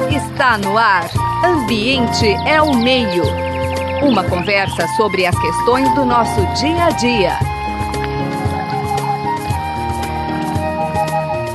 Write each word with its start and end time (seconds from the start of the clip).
Está 0.00 0.56
no 0.56 0.78
ar. 0.78 1.04
Ambiente 1.44 2.26
é 2.46 2.60
o 2.62 2.74
meio. 2.74 3.24
Uma 4.02 4.24
conversa 4.28 4.86
sobre 4.96 5.26
as 5.26 5.38
questões 5.38 5.94
do 5.94 6.04
nosso 6.04 6.40
dia 6.60 6.84
a 6.86 6.90
dia. 6.90 7.32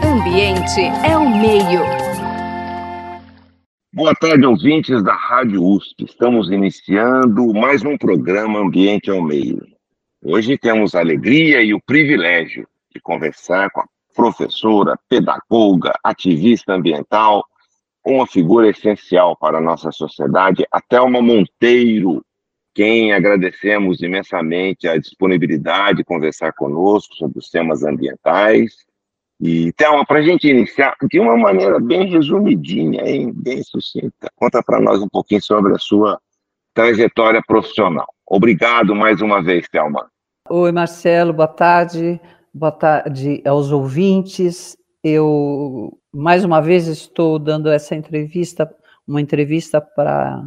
Ambiente 0.04 0.82
é 1.04 1.18
o 1.18 1.30
meio. 1.30 1.82
Boa 3.92 4.14
tarde, 4.14 4.46
ouvintes 4.46 5.04
da 5.04 5.16
Rádio 5.16 5.64
USP. 5.64 6.06
Estamos 6.06 6.52
iniciando 6.52 7.54
mais 7.54 7.84
um 7.84 7.98
programa 7.98 8.60
Ambiente 8.60 9.10
ao 9.10 9.22
Meio. 9.22 9.66
Hoje 10.24 10.58
temos 10.58 10.94
a 10.94 11.00
alegria 11.00 11.64
e 11.64 11.74
o 11.74 11.82
privilégio 11.82 12.68
de 12.94 13.02
conversar 13.02 13.72
com 13.72 13.82
a 13.82 13.88
professora, 14.16 14.98
pedagoga, 15.10 15.94
ativista 16.04 16.74
ambiental, 16.74 17.44
uma 18.08 18.26
figura 18.26 18.70
essencial 18.70 19.36
para 19.36 19.58
a 19.58 19.62
nossa 19.62 19.92
sociedade, 19.92 20.66
a 20.72 20.80
Thelma 20.82 21.22
Monteiro, 21.22 22.24
quem 22.74 23.12
agradecemos 23.12 24.02
imensamente 24.02 24.88
a 24.88 24.98
disponibilidade 24.98 25.98
de 25.98 26.04
conversar 26.04 26.54
conosco 26.54 27.16
sobre 27.16 27.40
os 27.40 27.50
temas 27.50 27.84
ambientais. 27.84 28.86
E, 29.42 29.72
Thelma, 29.74 30.06
para 30.06 30.20
a 30.20 30.22
gente 30.22 30.48
iniciar, 30.48 30.96
de 31.10 31.20
uma 31.20 31.36
maneira 31.36 31.80
bem 31.80 32.08
resumidinha, 32.08 33.02
hein, 33.04 33.32
bem 33.36 33.62
sucinta, 33.64 34.32
conta 34.36 34.64
para 34.64 34.80
nós 34.80 35.02
um 35.02 35.10
pouquinho 35.10 35.42
sobre 35.42 35.74
a 35.74 35.80
sua 35.80 36.20
trajetória 36.74 37.42
profissional. 37.46 38.08
Obrigado 38.26 38.96
mais 38.96 39.22
uma 39.22 39.42
vez, 39.42 39.68
Thelma. 39.70 40.10
Oi, 40.50 40.72
Marcelo, 40.72 41.34
boa 41.34 41.48
tarde. 41.48 42.22
Boa 42.54 42.72
tarde 42.72 43.42
aos 43.46 43.72
ouvintes. 43.72 44.78
Eu 45.04 45.98
mais 46.18 46.44
uma 46.44 46.60
vez 46.60 46.88
estou 46.88 47.38
dando 47.38 47.70
essa 47.70 47.94
entrevista, 47.94 48.68
uma 49.08 49.22
entrevista 49.22 49.80
para 49.80 50.44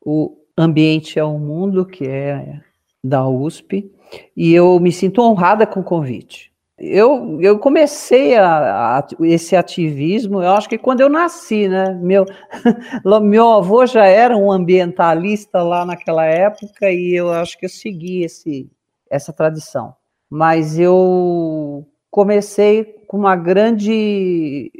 o 0.00 0.36
Ambiente 0.56 1.18
ao 1.18 1.36
Mundo, 1.36 1.84
que 1.84 2.06
é 2.06 2.60
da 3.02 3.26
USP, 3.26 3.90
e 4.36 4.54
eu 4.54 4.78
me 4.78 4.92
sinto 4.92 5.20
honrada 5.20 5.66
com 5.66 5.80
o 5.80 5.84
convite. 5.84 6.52
Eu, 6.78 7.40
eu 7.42 7.58
comecei 7.58 8.36
a, 8.36 8.98
a, 8.98 9.08
esse 9.22 9.56
ativismo, 9.56 10.44
eu 10.44 10.52
acho 10.52 10.68
que 10.68 10.78
quando 10.78 11.00
eu 11.00 11.08
nasci, 11.08 11.66
né? 11.66 11.92
Meu, 12.00 12.24
meu 13.20 13.50
avô 13.50 13.84
já 13.86 14.06
era 14.06 14.36
um 14.36 14.52
ambientalista 14.52 15.60
lá 15.60 15.84
naquela 15.84 16.24
época, 16.24 16.88
e 16.88 17.14
eu 17.14 17.32
acho 17.32 17.58
que 17.58 17.66
eu 17.66 17.70
segui 17.70 18.22
esse, 18.22 18.70
essa 19.10 19.32
tradição. 19.32 19.92
Mas 20.30 20.78
eu 20.78 21.84
comecei 22.12 22.84
com 23.08 23.18
uma 23.18 23.34
grande 23.34 24.70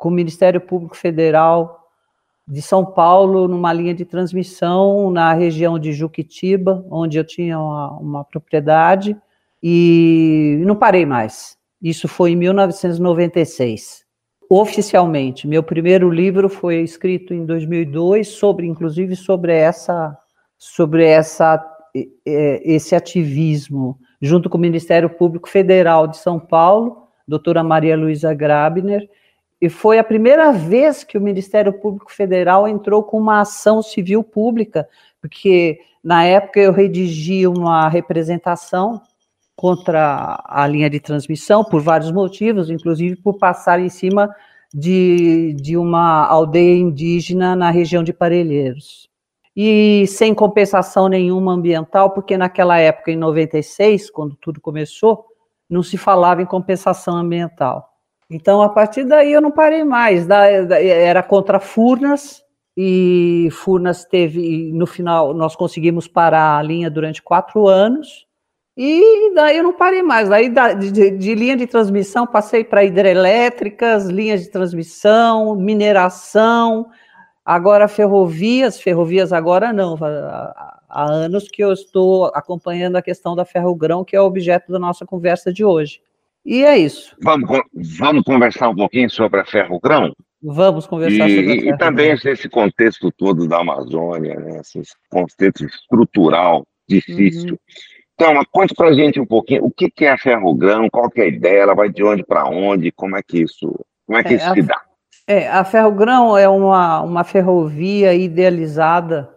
com 0.00 0.08
o 0.08 0.12
Ministério 0.12 0.62
Público 0.62 0.96
Federal 0.96 1.90
de 2.48 2.62
São 2.62 2.86
Paulo, 2.86 3.46
numa 3.46 3.70
linha 3.70 3.94
de 3.94 4.06
transmissão 4.06 5.10
na 5.10 5.34
região 5.34 5.78
de 5.78 5.92
Juquitiba, 5.92 6.82
onde 6.90 7.18
eu 7.18 7.22
tinha 7.22 7.60
uma, 7.60 7.98
uma 7.98 8.24
propriedade, 8.24 9.14
e 9.62 10.58
não 10.64 10.74
parei 10.74 11.04
mais. 11.04 11.58
Isso 11.82 12.08
foi 12.08 12.30
em 12.30 12.36
1996. 12.36 14.06
Oficialmente, 14.48 15.46
meu 15.46 15.62
primeiro 15.62 16.08
livro 16.08 16.48
foi 16.48 16.80
escrito 16.80 17.34
em 17.34 17.44
2002 17.44 18.26
sobre, 18.26 18.66
inclusive, 18.66 19.14
sobre 19.14 19.52
essa, 19.52 20.16
sobre 20.56 21.04
essa, 21.04 21.62
esse 22.24 22.94
ativismo, 22.94 23.98
junto 24.20 24.48
com 24.48 24.56
o 24.56 24.60
Ministério 24.60 25.10
Público 25.10 25.46
Federal 25.46 26.06
de 26.06 26.16
São 26.16 26.40
Paulo, 26.40 27.06
doutora 27.28 27.62
Maria 27.62 27.98
Luísa 27.98 28.32
Grabner, 28.32 29.06
e 29.60 29.68
foi 29.68 29.98
a 29.98 30.04
primeira 30.04 30.52
vez 30.52 31.04
que 31.04 31.18
o 31.18 31.20
Ministério 31.20 31.72
Público 31.72 32.10
Federal 32.10 32.66
entrou 32.66 33.02
com 33.02 33.18
uma 33.18 33.42
ação 33.42 33.82
civil 33.82 34.24
pública, 34.24 34.88
porque 35.20 35.78
na 36.02 36.24
época 36.24 36.60
eu 36.60 36.72
redigi 36.72 37.46
uma 37.46 37.86
representação 37.88 39.02
contra 39.54 40.42
a 40.46 40.66
linha 40.66 40.88
de 40.88 40.98
transmissão 40.98 41.62
por 41.62 41.82
vários 41.82 42.10
motivos, 42.10 42.70
inclusive 42.70 43.16
por 43.16 43.36
passar 43.36 43.78
em 43.78 43.90
cima 43.90 44.34
de, 44.72 45.54
de 45.60 45.76
uma 45.76 46.26
aldeia 46.26 46.78
indígena 46.78 47.54
na 47.54 47.70
região 47.70 48.02
de 48.02 48.14
Parelheiros. 48.14 49.10
E 49.54 50.06
sem 50.06 50.32
compensação 50.32 51.08
nenhuma 51.08 51.52
ambiental, 51.52 52.10
porque 52.10 52.38
naquela 52.38 52.78
época, 52.78 53.10
em 53.10 53.16
96, 53.16 54.08
quando 54.08 54.34
tudo 54.36 54.58
começou, 54.58 55.26
não 55.68 55.82
se 55.82 55.98
falava 55.98 56.40
em 56.40 56.46
compensação 56.46 57.14
ambiental. 57.14 57.89
Então, 58.30 58.62
a 58.62 58.68
partir 58.68 59.04
daí, 59.04 59.32
eu 59.32 59.40
não 59.40 59.50
parei 59.50 59.82
mais. 59.82 60.28
Era 60.30 61.22
contra 61.22 61.58
Furnas, 61.58 62.42
e 62.76 63.48
Furnas 63.50 64.04
teve, 64.04 64.72
no 64.72 64.86
final, 64.86 65.34
nós 65.34 65.56
conseguimos 65.56 66.06
parar 66.06 66.56
a 66.58 66.62
linha 66.62 66.88
durante 66.88 67.20
quatro 67.20 67.66
anos, 67.66 68.26
e 68.76 69.34
daí 69.34 69.58
eu 69.58 69.64
não 69.64 69.72
parei 69.74 70.02
mais. 70.02 70.28
Daí, 70.28 70.48
de, 70.48 71.10
de 71.10 71.34
linha 71.34 71.56
de 71.56 71.66
transmissão, 71.66 72.26
passei 72.26 72.62
para 72.64 72.84
hidrelétricas, 72.84 74.06
linhas 74.06 74.42
de 74.42 74.50
transmissão, 74.50 75.56
mineração, 75.56 76.86
agora 77.44 77.88
ferrovias, 77.88 78.80
ferrovias 78.80 79.32
agora 79.32 79.72
não, 79.72 79.98
há 80.00 81.04
anos 81.12 81.48
que 81.48 81.62
eu 81.62 81.72
estou 81.72 82.26
acompanhando 82.26 82.96
a 82.96 83.02
questão 83.02 83.34
da 83.34 83.44
ferrogrão, 83.44 84.04
que 84.04 84.14
é 84.14 84.20
o 84.20 84.24
objeto 84.24 84.70
da 84.70 84.78
nossa 84.78 85.04
conversa 85.04 85.52
de 85.52 85.64
hoje. 85.64 86.00
E 86.44 86.64
é 86.64 86.78
isso. 86.78 87.14
Vamos, 87.22 87.48
vamos 87.98 88.22
conversar 88.24 88.68
um 88.68 88.74
pouquinho 88.74 89.10
sobre 89.10 89.40
a 89.40 89.44
ferrogrão? 89.44 90.14
Vamos 90.42 90.86
conversar 90.86 91.28
e, 91.28 91.36
sobre 91.36 91.40
a 91.40 91.54
ferrogrão. 91.54 91.74
E 91.74 91.78
também 91.78 92.12
esse 92.12 92.48
contexto 92.48 93.12
todo 93.12 93.46
da 93.46 93.60
Amazônia, 93.60 94.34
né? 94.36 94.60
esse 94.60 94.82
contexto 95.10 95.64
estrutural 95.64 96.64
difícil. 96.88 97.52
Uhum. 97.52 97.58
Então, 98.14 98.34
conte 98.52 98.74
para 98.74 98.88
a 98.88 98.92
gente 98.92 99.18
um 99.18 99.24
pouquinho 99.24 99.64
o 99.64 99.70
que, 99.70 99.90
que 99.90 100.04
é 100.04 100.10
a 100.10 100.18
ferrogrão, 100.18 100.90
qual 100.90 101.08
que 101.08 101.22
é 101.22 101.24
a 101.24 101.28
ideia, 101.28 101.62
ela 101.62 101.74
vai 101.74 101.88
de 101.88 102.04
onde 102.04 102.22
para 102.22 102.46
onde, 102.46 102.92
como 102.92 103.16
é 103.16 103.22
que 103.22 103.38
isso, 103.42 103.72
como 104.06 104.18
é 104.18 104.22
que 104.22 104.34
é, 104.34 104.36
isso 104.36 104.46
a, 104.46 104.54
se 104.54 104.62
dá? 104.62 104.82
É, 105.26 105.48
a 105.48 105.64
ferrogrão 105.64 106.36
é 106.36 106.46
uma, 106.46 107.00
uma 107.00 107.24
ferrovia 107.24 108.12
idealizada 108.12 109.34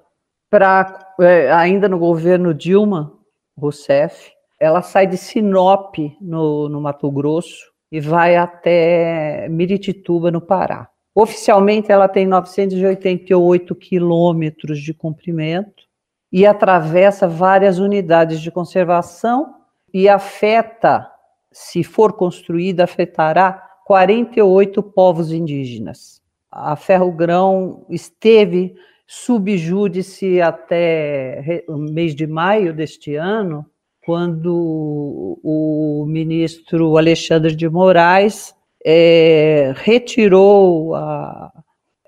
para, 0.49 1.15
é, 1.21 1.49
ainda 1.51 1.87
no 1.87 1.97
governo 1.97 2.53
Dilma 2.53 3.13
Rousseff, 3.57 4.33
ela 4.63 4.81
sai 4.81 5.06
de 5.06 5.18
Sinop, 5.18 5.96
no, 6.22 6.69
no 6.69 6.79
Mato 6.79 7.12
Grosso, 7.12 7.72
e 7.91 8.00
vai 8.00 8.38
até 8.38 9.47
Miritituba, 9.50 10.31
no 10.31 10.40
Pará. 10.40 10.90
Oficialmente, 11.13 11.91
ela 11.91 12.07
tem 12.07 12.25
988 12.25 13.75
quilômetros 13.75 14.79
de 14.79 14.94
comprimento 14.94 15.84
e 16.31 16.46
atravessa 16.46 17.28
várias 17.28 17.78
unidades 17.78 18.40
de 18.40 18.50
conservação 18.50 19.53
e 19.94 20.07
afeta, 20.07 21.07
se 21.51 21.84
for 21.84 22.13
construída, 22.13 22.85
afetará 22.85 23.62
48 23.85 24.81
povos 24.81 25.31
indígenas. 25.31 26.22
A 26.50 26.75
Ferrogrão 26.78 27.85
esteve 27.90 28.74
subjúdice 29.06 30.41
até 30.41 31.63
mês 31.68 32.16
de 32.16 32.25
maio 32.25 32.74
deste 32.74 33.16
ano, 33.16 33.66
quando 34.05 35.39
o 35.43 36.05
ministro 36.07 36.97
Alexandre 36.97 37.55
de 37.55 37.69
Moraes 37.69 38.53
é, 38.85 39.73
retirou 39.77 40.93
a. 40.95 41.51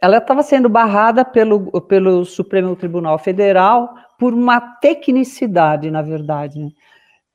Ela 0.01 0.17
estava 0.17 0.43
sendo 0.43 0.69
barrada 0.69 1.23
pelo, 1.23 1.81
pelo 1.81 2.25
Supremo 2.25 2.75
Tribunal 2.75 3.17
Federal 3.17 3.95
por 4.19 4.33
uma 4.33 4.59
tecnicidade, 4.59 5.89
na 5.89 6.01
verdade, 6.01 6.59
né? 6.59 6.69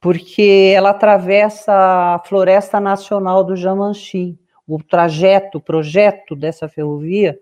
porque 0.00 0.72
ela 0.75 0.91
atravessa 0.91 1.72
a 1.72 2.22
Floresta 2.25 2.78
Nacional 2.78 3.42
do 3.42 3.56
Jamanchim. 3.56 4.38
O 4.66 4.81
trajeto, 4.82 5.59
o 5.59 5.60
projeto 5.60 6.37
dessa 6.37 6.69
ferrovia 6.69 7.37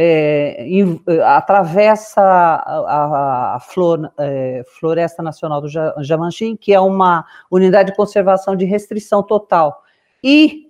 é, 0.00 0.64
in, 0.64 1.00
atravessa 1.24 2.22
a, 2.22 2.60
a, 2.62 3.56
a 3.56 3.60
flor, 3.60 4.12
é, 4.16 4.62
Floresta 4.78 5.24
Nacional 5.24 5.60
do 5.60 5.68
Jamanchim, 6.04 6.54
que 6.54 6.72
é 6.72 6.78
uma 6.78 7.26
unidade 7.50 7.90
de 7.90 7.96
conservação 7.96 8.54
de 8.54 8.64
restrição 8.64 9.24
total. 9.24 9.82
E 10.22 10.68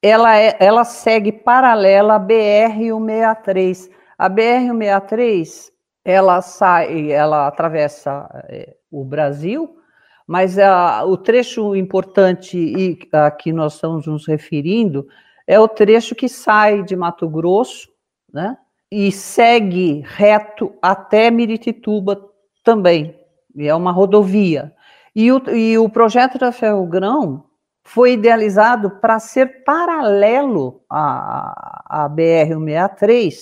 ela, 0.00 0.38
é, 0.38 0.56
ela 0.60 0.84
segue 0.84 1.32
paralela 1.32 2.14
à 2.14 2.20
BR-163. 2.20 3.90
A 4.16 4.30
BR-163, 4.30 5.72
ela 6.04 6.40
sai, 6.40 7.10
ela 7.10 7.48
atravessa 7.48 8.28
é, 8.48 8.76
o 8.92 9.04
Brasil, 9.04 9.76
mas 10.24 10.56
a, 10.56 11.04
o 11.04 11.16
trecho 11.16 11.74
importante 11.74 12.56
e 12.56 12.96
a 13.12 13.28
que 13.28 13.52
nós 13.52 13.74
estamos 13.74 14.06
nos 14.06 14.24
referindo 14.24 15.08
é 15.48 15.58
o 15.58 15.66
trecho 15.66 16.14
que 16.14 16.28
sai 16.28 16.84
de 16.84 16.94
Mato 16.94 17.28
Grosso, 17.28 17.88
né? 18.32 18.56
E 18.90 19.12
segue 19.12 20.02
reto 20.04 20.72
até 20.80 21.30
Miritituba 21.30 22.20
também. 22.64 23.14
E 23.54 23.68
é 23.68 23.74
uma 23.74 23.92
rodovia. 23.92 24.72
E 25.14 25.32
o, 25.32 25.42
e 25.50 25.76
o 25.76 25.88
projeto 25.88 26.38
da 26.38 26.52
Ferrogrão 26.52 27.44
foi 27.88 28.12
idealizado 28.12 28.90
para 29.00 29.18
ser 29.18 29.64
paralelo 29.64 30.82
à, 30.90 32.04
à 32.04 32.08
BR-163 32.08 33.34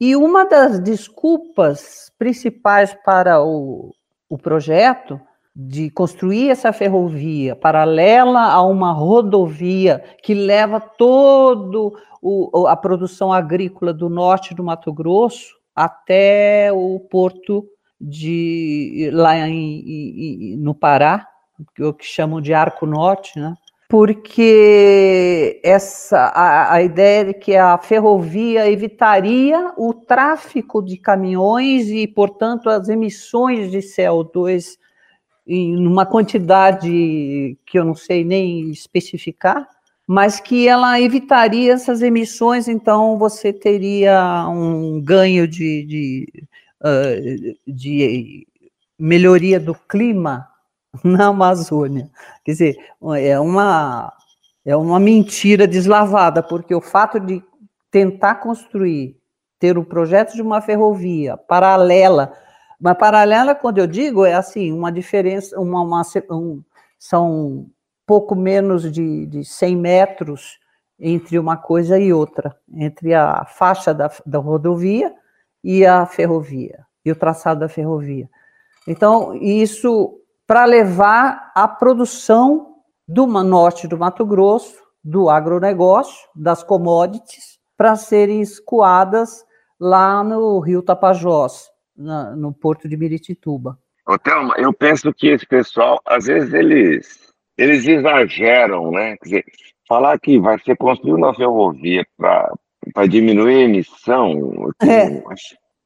E 0.00 0.16
uma 0.16 0.44
das 0.44 0.80
desculpas 0.80 2.12
principais 2.18 2.92
para 3.04 3.42
o, 3.42 3.94
o 4.28 4.36
projeto 4.36 5.20
de 5.54 5.88
construir 5.88 6.50
essa 6.50 6.72
ferrovia 6.72 7.56
paralela 7.56 8.42
a 8.42 8.60
uma 8.62 8.92
rodovia 8.92 10.04
que 10.22 10.34
leva 10.34 10.78
todo 10.80 11.96
o, 12.26 12.66
a 12.66 12.76
produção 12.76 13.32
agrícola 13.32 13.92
do 13.92 14.08
norte 14.08 14.54
do 14.54 14.64
Mato 14.64 14.92
Grosso 14.92 15.54
até 15.74 16.72
o 16.72 16.98
porto 16.98 17.64
de 18.00 19.10
lá 19.12 19.36
em, 19.48 20.54
em, 20.54 20.56
no 20.56 20.74
Pará, 20.74 21.28
o 21.78 21.92
que 21.92 22.04
chamam 22.04 22.40
de 22.40 22.52
Arco 22.52 22.84
Norte, 22.84 23.38
né? 23.38 23.54
porque 23.88 25.60
essa 25.62 26.18
a, 26.18 26.74
a, 26.74 26.82
ideia 26.82 27.26
de 27.26 27.34
que 27.34 27.54
a 27.54 27.78
ferrovia 27.78 28.68
evitaria 28.68 29.72
o 29.78 29.94
tráfico 29.94 30.82
de 30.82 30.96
caminhões 30.96 31.88
e, 31.88 32.08
portanto, 32.08 32.68
as 32.68 32.88
emissões 32.88 33.70
de 33.70 33.78
CO2 33.78 34.76
em 35.46 35.86
uma 35.86 36.04
quantidade 36.04 37.56
que 37.64 37.78
eu 37.78 37.84
não 37.84 37.94
sei 37.94 38.24
nem 38.24 38.68
especificar, 38.70 39.68
mas 40.06 40.38
que 40.38 40.68
ela 40.68 41.00
evitaria 41.00 41.72
essas 41.72 42.00
emissões, 42.00 42.68
então 42.68 43.18
você 43.18 43.52
teria 43.52 44.46
um 44.48 45.00
ganho 45.02 45.48
de, 45.48 45.84
de, 45.84 46.32
uh, 46.80 47.56
de 47.66 48.46
melhoria 48.98 49.58
do 49.58 49.74
clima 49.74 50.46
na 51.02 51.26
Amazônia. 51.26 52.08
Quer 52.44 52.52
dizer, 52.52 52.76
é 53.18 53.40
uma, 53.40 54.12
é 54.64 54.76
uma 54.76 55.00
mentira 55.00 55.66
deslavada, 55.66 56.42
porque 56.42 56.74
o 56.74 56.80
fato 56.80 57.18
de 57.18 57.42
tentar 57.90 58.36
construir, 58.36 59.16
ter 59.58 59.76
o 59.76 59.80
um 59.80 59.84
projeto 59.84 60.34
de 60.34 60.42
uma 60.42 60.60
ferrovia 60.60 61.36
paralela, 61.36 62.32
mas 62.80 62.96
paralela, 62.98 63.54
quando 63.54 63.78
eu 63.78 63.86
digo, 63.86 64.24
é 64.24 64.34
assim, 64.34 64.70
uma 64.70 64.92
diferença, 64.92 65.58
uma, 65.58 65.80
uma 65.80 66.02
um, 66.30 66.62
são 66.98 67.66
pouco 68.06 68.34
menos 68.34 68.90
de, 68.90 69.26
de 69.26 69.44
100 69.44 69.76
metros 69.76 70.58
entre 70.98 71.38
uma 71.38 71.56
coisa 71.56 71.98
e 71.98 72.12
outra, 72.12 72.56
entre 72.72 73.12
a 73.12 73.44
faixa 73.44 73.92
da, 73.92 74.10
da 74.24 74.38
rodovia 74.38 75.12
e 75.62 75.84
a 75.84 76.06
ferrovia, 76.06 76.86
e 77.04 77.10
o 77.10 77.16
traçado 77.16 77.60
da 77.60 77.68
ferrovia. 77.68 78.30
Então, 78.86 79.34
isso 79.34 80.18
para 80.46 80.64
levar 80.64 81.50
a 81.54 81.66
produção 81.66 82.76
do 83.06 83.26
norte 83.26 83.88
do 83.88 83.98
Mato 83.98 84.24
Grosso, 84.24 84.76
do 85.02 85.28
agronegócio, 85.28 86.28
das 86.34 86.62
commodities, 86.62 87.58
para 87.76 87.96
serem 87.96 88.40
escoadas 88.40 89.44
lá 89.78 90.24
no 90.24 90.58
Rio 90.60 90.82
Tapajós, 90.82 91.68
na, 91.96 92.34
no 92.34 92.52
porto 92.52 92.88
de 92.88 92.96
Miritituba. 92.96 93.78
Ô, 94.06 94.18
Thelma, 94.18 94.54
eu 94.56 94.72
penso 94.72 95.12
que 95.12 95.28
esse 95.28 95.46
pessoal, 95.46 96.00
às 96.06 96.26
vezes, 96.26 96.54
eles, 96.54 97.25
eles 97.56 97.86
exageram, 97.86 98.90
né? 98.90 99.16
Quer 99.16 99.24
dizer, 99.24 99.44
falar 99.88 100.18
que 100.18 100.38
vai 100.38 100.58
ser 100.60 100.76
construída 100.76 101.18
uma 101.18 101.34
ferrovia 101.34 102.04
para 102.16 103.06
diminuir 103.08 103.56
a 103.56 103.64
emissão, 103.64 104.70
é. 104.82 105.18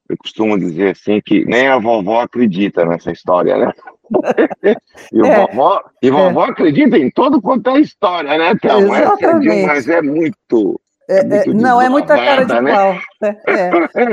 eu 0.09 0.17
costumo 0.19 0.59
dizer 0.59 0.91
assim 0.91 1.21
que 1.25 1.45
nem 1.45 1.69
a 1.69 1.79
vovó 1.79 2.21
acredita 2.21 2.85
nessa 2.85 3.13
história, 3.13 3.57
né? 3.57 3.73
e, 5.13 5.21
é, 5.21 5.47
vovó, 5.47 5.83
e 6.03 6.11
vovó 6.11 6.47
é. 6.47 6.51
acredita 6.51 6.99
em 6.99 7.11
todo 7.11 7.41
quanto 7.41 7.71
é 7.71 7.81
história, 7.81 8.37
né, 8.37 8.55
Thelma? 8.61 8.99
É, 8.99 9.67
mas 9.67 9.89
é 9.89 10.03
muito. 10.03 10.81
É, 11.09 11.19
é 11.19 11.47
não, 11.47 11.81
é 11.81 11.89
muita 11.89 12.17
cara 12.17 12.45
de 12.45 12.61
né? 12.61 12.73
pau. 12.73 12.99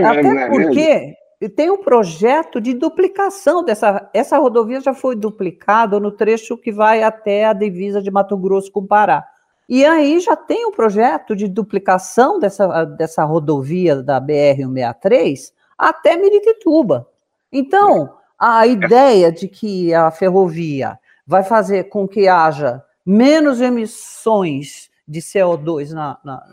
Até 0.06 0.50
porque 0.50 1.14
tem 1.48 1.70
um 1.70 1.78
projeto 1.78 2.60
de 2.60 2.74
duplicação 2.74 3.64
dessa. 3.64 4.10
Essa 4.14 4.38
rodovia 4.40 4.82
já 4.82 4.94
foi 4.94 5.16
duplicada 5.16 6.00
no 6.00 6.12
trecho 6.12 6.58
que 6.58 6.72
vai 6.72 7.04
até 7.04 7.46
a 7.46 7.54
divisa 7.54 8.02
de 8.02 8.10
Mato 8.10 8.36
Grosso 8.36 8.72
com 8.72 8.86
Pará. 8.86 9.24
E 9.70 9.86
aí 9.86 10.20
já 10.20 10.36
tem 10.36 10.66
um 10.66 10.72
projeto 10.72 11.36
de 11.36 11.48
duplicação 11.48 12.40
dessa, 12.40 12.86
dessa 12.86 13.24
rodovia 13.24 14.02
da 14.02 14.20
BR-163 14.20 15.54
até 15.78 16.16
Miritituba. 16.16 17.08
Então, 17.52 18.16
a 18.40 18.66
ideia 18.66 19.32
de 19.32 19.48
que 19.48 19.94
a 19.94 20.10
ferrovia 20.10 20.98
vai 21.26 21.44
fazer 21.44 21.86
com 21.86 22.08
que 22.08 22.28
haja 22.28 22.84
menos 23.06 23.62
emissões 23.62 24.90
de 25.08 25.22
CO2 25.22 25.92
na, 25.92 26.18
na, 26.24 26.44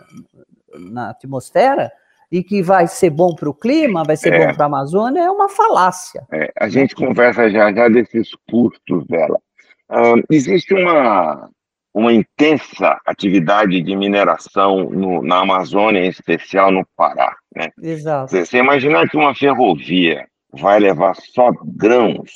na 0.78 1.10
atmosfera 1.10 1.90
e 2.34 2.42
que 2.42 2.60
vai 2.60 2.88
ser 2.88 3.10
bom 3.10 3.32
para 3.32 3.48
o 3.48 3.54
clima, 3.54 4.02
vai 4.02 4.16
ser 4.16 4.32
é. 4.32 4.46
bom 4.46 4.54
para 4.54 4.64
a 4.64 4.66
Amazônia, 4.66 5.20
é 5.20 5.30
uma 5.30 5.48
falácia. 5.48 6.26
É, 6.32 6.52
a 6.58 6.68
gente 6.68 6.92
conversa 6.92 7.48
já 7.48 7.72
já 7.72 7.88
desses 7.88 8.30
custos 8.50 9.06
dela. 9.06 9.38
Uh, 9.88 10.20
existe 10.28 10.74
uma, 10.74 11.48
uma 11.94 12.12
intensa 12.12 12.98
atividade 13.06 13.80
de 13.80 13.96
mineração 13.96 14.90
no, 14.90 15.22
na 15.22 15.42
Amazônia, 15.42 16.04
em 16.04 16.08
especial 16.08 16.72
no 16.72 16.84
Pará. 16.96 17.36
Né? 17.54 17.70
Exato. 17.80 18.32
Você, 18.32 18.44
você 18.44 18.58
imaginar 18.58 19.08
que 19.08 19.16
uma 19.16 19.32
ferrovia 19.32 20.26
vai 20.52 20.80
levar 20.80 21.14
só 21.14 21.52
grãos, 21.64 22.32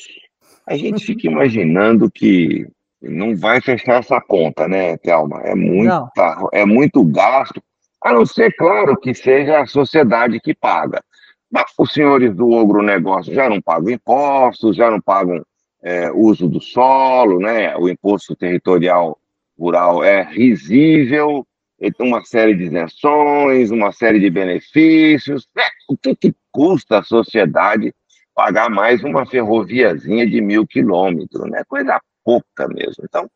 a 0.65 0.77
gente 0.77 1.05
fica 1.05 1.27
imaginando 1.29 2.09
que 2.09 2.69
não 3.03 3.37
vai 3.37 3.61
fechar 3.61 3.99
essa 3.99 4.21
conta, 4.21 4.69
né, 4.69 4.97
Thelma? 4.99 5.41
É, 5.43 5.57
muita, 5.57 6.09
é 6.53 6.65
muito 6.65 7.05
gasto, 7.05 7.61
a 8.03 8.13
não 8.13 8.25
ser, 8.25 8.55
claro, 8.57 8.97
que 8.97 9.15
seja 9.15 9.61
a 9.61 9.67
sociedade 9.67 10.41
que 10.41 10.55
paga. 10.55 11.03
Mas 11.51 11.65
os 11.79 11.93
senhores 11.93 12.35
do 12.35 12.59
agronegócio 12.59 13.35
já 13.35 13.49
não 13.49 13.61
pagam 13.61 13.91
impostos, 13.91 14.77
já 14.77 14.91
não 14.91 15.01
pagam 15.01 15.43
é, 15.83 16.11
uso 16.13 16.49
do 16.49 16.61
solo, 16.61 17.39
né? 17.39 17.77
o 17.77 17.89
imposto 17.89 18.37
territorial 18.37 19.19
rural 19.59 20.05
é 20.05 20.23
risível, 20.23 21.47
tem 21.79 22.07
uma 22.07 22.25
série 22.25 22.55
de 22.55 22.65
isenções, 22.65 23.71
uma 23.71 23.93
série 23.93 24.21
de 24.21 24.29
benefícios. 24.29 25.47
Né? 25.57 25.65
O 25.89 25.97
que, 25.97 26.15
que 26.15 26.35
custa 26.51 26.99
a 26.99 27.03
sociedade 27.03 27.95
pagar 28.35 28.71
mais 28.71 29.03
uma 29.03 29.27
ferroviazinha 29.27 30.27
de 30.27 30.41
mil 30.41 30.67
quilômetros, 30.67 31.49
né? 31.51 31.65
Coisa 31.67 32.01
pouca 32.29 32.69
mesmo. 32.69 33.05
Então, 33.05 33.27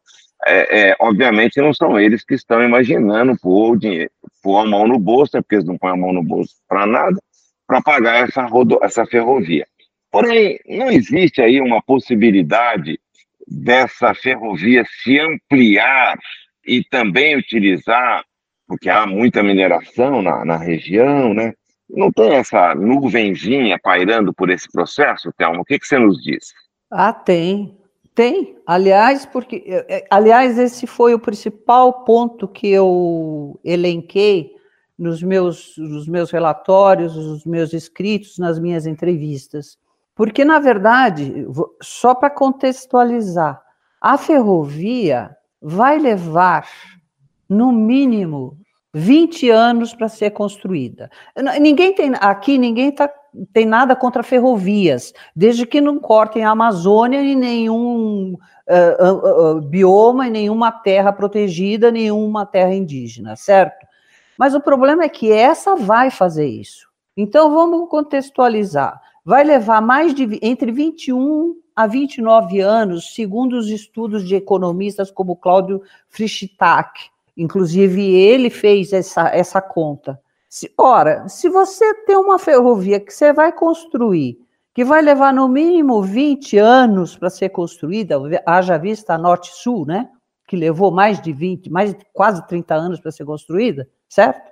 é, 0.47 0.91
é, 0.91 0.97
obviamente, 1.01 1.59
não 1.63 1.73
são 1.73 1.99
eles 1.99 2.23
que 2.23 2.35
estão 2.35 2.63
imaginando 2.63 3.39
pôr, 3.41 3.73
o 3.73 3.79
dinheiro, 3.79 4.11
pôr 4.43 4.59
a 4.59 4.67
mão 4.67 4.87
no 4.87 4.99
bolso, 4.99 5.39
é 5.39 5.41
porque 5.41 5.55
eles 5.55 5.65
não 5.65 5.79
põem 5.79 5.93
a 5.93 5.97
mão 5.97 6.13
no 6.13 6.23
bolso 6.23 6.57
para 6.69 6.85
nada, 6.85 7.17
para 7.67 7.81
pagar 7.81 8.29
essa, 8.29 8.43
rodo, 8.43 8.79
essa 8.83 9.07
ferrovia. 9.07 9.67
Porém, 10.11 10.59
não 10.69 10.91
existe 10.91 11.41
aí 11.41 11.59
uma 11.59 11.81
possibilidade 11.81 13.01
dessa 13.49 14.13
ferrovia 14.13 14.85
se 15.03 15.19
ampliar 15.19 16.19
e 16.67 16.85
também 16.85 17.35
utilizar, 17.35 18.23
porque 18.67 18.91
há 18.91 19.07
muita 19.07 19.43
mineração 19.43 20.21
na, 20.21 20.45
na 20.45 20.59
região, 20.59 21.33
né? 21.33 21.55
Não 21.89 22.13
tem 22.13 22.35
essa 22.35 22.75
nuvenzinha 22.75 23.79
pairando 23.83 24.35
por 24.35 24.51
esse 24.51 24.71
processo, 24.71 25.33
Thelma? 25.37 25.61
O 25.61 25.65
que, 25.65 25.79
que 25.79 25.87
você 25.87 25.99
nos 25.99 26.23
diz? 26.23 26.53
Ah, 26.91 27.13
tem. 27.13 27.82
Tem. 28.15 28.57
Aliás, 28.67 29.25
porque, 29.25 29.65
é, 29.67 29.97
é, 29.99 30.07
aliás, 30.11 30.59
esse 30.59 30.87
foi 30.87 31.15
o 31.15 31.19
principal 31.19 32.05
ponto 32.05 32.47
que 32.47 32.69
eu 32.69 33.59
elenquei 33.65 34.53
nos 34.99 35.23
meus, 35.23 35.75
nos 35.79 36.07
meus 36.07 36.31
relatórios, 36.31 37.17
nos 37.17 37.45
meus 37.47 37.73
escritos, 37.73 38.39
nas 38.39 38.59
minhas 38.59 38.87
entrevistas. 38.87 39.79
Porque, 40.15 40.45
na 40.45 40.59
verdade, 40.59 41.47
só 41.81 42.15
para 42.15 42.29
contextualizar, 42.29 43.63
a 44.01 44.19
ferrovia 44.19 45.35
vai 45.61 45.99
levar, 45.99 46.69
no 47.49 47.73
mínimo, 47.73 48.59
20 48.95 49.49
anos 49.51 49.95
para 49.95 50.09
ser 50.09 50.31
construída. 50.31 51.11
Ninguém 51.61 51.95
tem 51.95 52.13
aqui, 52.21 52.59
ninguém 52.59 52.93
tá, 52.93 53.11
tem 53.53 53.65
nada 53.65 53.97
contra 53.97 54.23
ferrovias, 54.23 55.13
desde 55.35 55.67
que 55.67 55.81
não 55.81 55.99
cortem 55.99 56.45
a 56.45 56.51
Amazônia 56.51 57.23
em 57.23 57.35
nenhum 57.35 58.37
uh, 58.69 59.05
uh, 59.05 59.57
uh, 59.57 59.61
bioma, 59.63 60.29
em 60.29 60.31
nenhuma 60.31 60.71
terra 60.71 61.13
protegida, 61.13 61.91
nenhuma 61.91 62.45
terra 62.45 62.75
indígena, 62.75 63.35
certo? 63.35 63.87
Mas 64.39 64.55
o 64.55 64.61
problema 64.61 65.05
é 65.05 65.09
que 65.09 65.33
essa 65.33 65.75
vai 65.75 66.11
fazer 66.11 66.47
isso. 66.47 66.87
Então 67.17 67.53
vamos 67.53 67.89
contextualizar. 67.89 69.01
Vai 69.25 69.45
levar 69.45 69.81
mais 69.81 70.15
de 70.15 70.39
entre 70.43 70.73
21 70.73 71.55
a 71.75 71.87
29 71.87 72.61
anos, 72.61 73.15
segundo 73.15 73.55
os 73.55 73.69
estudos 73.69 74.27
de 74.27 74.35
economistas 74.35 75.11
como 75.11 75.37
Cláudio 75.37 75.81
Frischtak, 76.09 77.12
Inclusive, 77.37 78.15
ele 78.15 78.51
fez 78.51 78.93
essa, 78.93 79.29
essa 79.29 79.61
conta. 79.61 80.21
Se, 80.49 80.73
ora, 80.77 81.27
se 81.29 81.49
você 81.49 81.95
tem 82.05 82.17
uma 82.17 82.39
ferrovia 82.39 83.01
que 83.01 83.13
você 83.13 83.33
vai 83.33 83.53
construir, 83.53 84.39
que 84.75 84.85
vai 84.85 85.03
levar 85.03 85.33
no 85.33 85.49
mínimo 85.49 86.03
20 86.03 86.59
anos 86.59 87.17
para 87.17 87.31
ser 87.31 87.51
construída, 87.51 88.17
haja 88.47 88.79
vista 88.79 89.17
Norte-Sul, 89.17 89.87
né? 89.87 90.09
Que 90.47 90.57
levou 90.57 90.91
mais 90.91 91.21
de 91.21 91.33
20, 91.33 91.71
mais 91.71 91.97
quase 92.13 92.47
30 92.47 92.75
anos 92.75 93.01
para 93.01 93.11
ser 93.11 93.25
construída, 93.25 93.89
certo? 94.09 94.51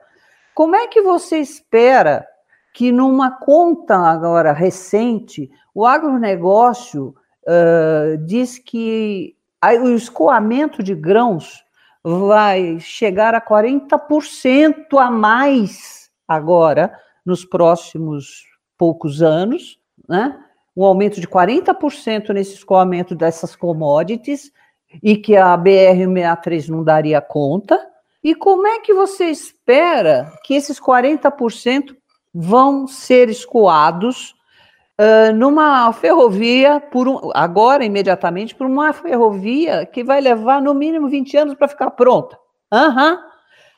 Como 0.55 0.75
é 0.75 0.89
que 0.89 1.03
você 1.03 1.39
espera 1.39 2.27
que 2.73 2.93
numa 2.93 3.31
conta 3.31 3.97
agora 3.97 4.53
recente, 4.53 5.51
o 5.75 5.85
agronegócio 5.85 7.15
uh, 7.43 8.17
diz 8.25 8.59
que 8.59 9.37
o 9.83 9.89
escoamento 9.91 10.83
de 10.83 10.95
grãos 10.95 11.65
vai 12.05 12.79
chegar 12.81 13.35
a 13.35 13.41
40% 13.41 14.99
a 14.99 15.11
mais 15.11 16.11
agora, 16.27 16.97
nos 17.25 17.45
próximos 17.45 18.45
poucos 18.79 19.23
anos, 19.23 19.79
né? 20.09 20.39
um 20.77 20.85
aumento 20.85 21.21
de 21.21 21.29
40% 21.29 22.31
nesse 22.31 22.55
escoamento 22.55 23.15
dessas 23.15 23.55
commodities, 23.55 24.51
e 25.03 25.17
que 25.17 25.37
a 25.37 25.57
BR-63 25.57 26.69
não 26.69 26.83
daria 26.83 27.21
conta. 27.21 27.79
E 28.23 28.35
como 28.35 28.67
é 28.67 28.81
que 28.81 28.93
você 28.93 29.27
espera 29.27 30.33
que 30.45 30.55
esses 30.55 30.81
40% 30.81 31.97
vão 32.35 32.87
ser 32.87 33.29
escoados 33.29 34.35
uh, 35.01 35.33
numa 35.35 35.91
ferrovia, 35.93 36.79
por 36.79 37.09
um, 37.09 37.31
agora 37.35 37.85
imediatamente, 37.85 38.55
por 38.55 38.67
uma 38.67 38.93
ferrovia 38.93 39.87
que 39.87 40.05
vai 40.05 40.21
levar 40.21 40.61
no 40.61 40.75
mínimo 40.75 41.09
20 41.09 41.37
anos 41.39 41.55
para 41.55 41.69
ficar 41.69 41.91
pronta? 41.93 42.39
Uhum. 42.73 43.19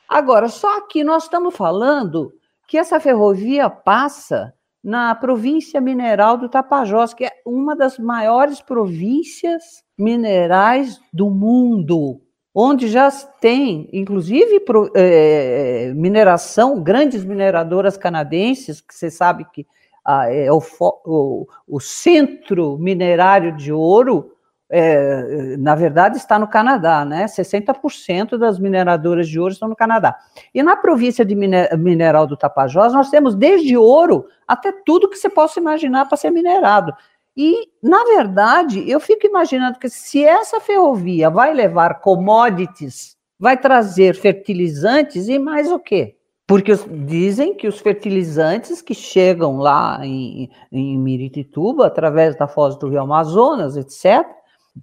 Agora, 0.09 0.49
só 0.49 0.81
que 0.81 1.03
nós 1.03 1.23
estamos 1.23 1.55
falando 1.55 2.33
que 2.67 2.77
essa 2.77 2.99
ferrovia 2.99 3.69
passa 3.69 4.53
na 4.83 5.15
província 5.15 5.79
mineral 5.79 6.37
do 6.37 6.49
Tapajós, 6.49 7.13
que 7.13 7.23
é 7.23 7.31
uma 7.45 7.75
das 7.75 7.97
maiores 7.97 8.61
províncias 8.61 9.63
minerais 9.97 10.99
do 11.11 11.29
mundo, 11.29 12.19
onde 12.53 12.89
já 12.89 13.09
tem, 13.39 13.89
inclusive, 13.93 14.61
é, 14.93 15.93
mineração, 15.95 16.83
grandes 16.83 17.23
mineradoras 17.23 17.95
canadenses, 17.95 18.81
que 18.81 18.93
você 18.93 19.09
sabe 19.09 19.45
que 19.53 19.65
ah, 20.05 20.31
é 20.31 20.51
o, 20.51 20.61
o, 21.05 21.47
o, 21.67 21.79
centro 21.79 22.77
minerário 22.77 23.55
de 23.55 23.71
ouro, 23.71 24.31
é, 24.69 25.55
na 25.57 25.75
verdade, 25.75 26.17
está 26.17 26.37
no 26.37 26.47
Canadá, 26.47 27.05
né? 27.05 27.25
60% 27.25 28.37
das 28.37 28.59
mineradoras 28.59 29.29
de 29.29 29.39
ouro 29.39 29.53
estão 29.53 29.69
no 29.69 29.75
Canadá. 29.75 30.17
E 30.53 30.61
na 30.61 30.75
província 30.75 31.23
de 31.23 31.35
mineral 31.35 32.27
do 32.27 32.35
Tapajós, 32.35 32.91
nós 32.91 33.09
temos 33.09 33.35
desde 33.35 33.77
ouro 33.77 34.25
até 34.47 34.73
tudo 34.85 35.09
que 35.09 35.17
você 35.17 35.29
possa 35.29 35.59
imaginar 35.59 36.05
para 36.05 36.17
ser 36.17 36.31
minerado. 36.31 36.93
E, 37.35 37.69
na 37.81 38.03
verdade, 38.03 38.87
eu 38.89 38.99
fico 38.99 39.25
imaginando 39.25 39.79
que 39.79 39.89
se 39.89 40.23
essa 40.23 40.59
ferrovia 40.59 41.29
vai 41.29 41.53
levar 41.53 42.01
commodities, 42.01 43.15
vai 43.39 43.57
trazer 43.57 44.15
fertilizantes 44.15 45.27
e 45.27 45.39
mais 45.39 45.71
o 45.71 45.79
quê? 45.79 46.15
Porque 46.45 46.75
dizem 47.05 47.55
que 47.55 47.67
os 47.67 47.79
fertilizantes 47.79 48.81
que 48.81 48.93
chegam 48.93 49.57
lá 49.57 49.99
em, 50.05 50.49
em 50.71 50.97
Miritituba, 50.97 51.87
através 51.87 52.35
da 52.37 52.47
foz 52.47 52.75
do 52.77 52.89
Rio 52.89 53.01
Amazonas, 53.01 53.77
etc., 53.77 54.27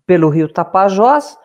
pelo 0.06 0.30
rio 0.30 0.50
Tapajós, 0.50 1.36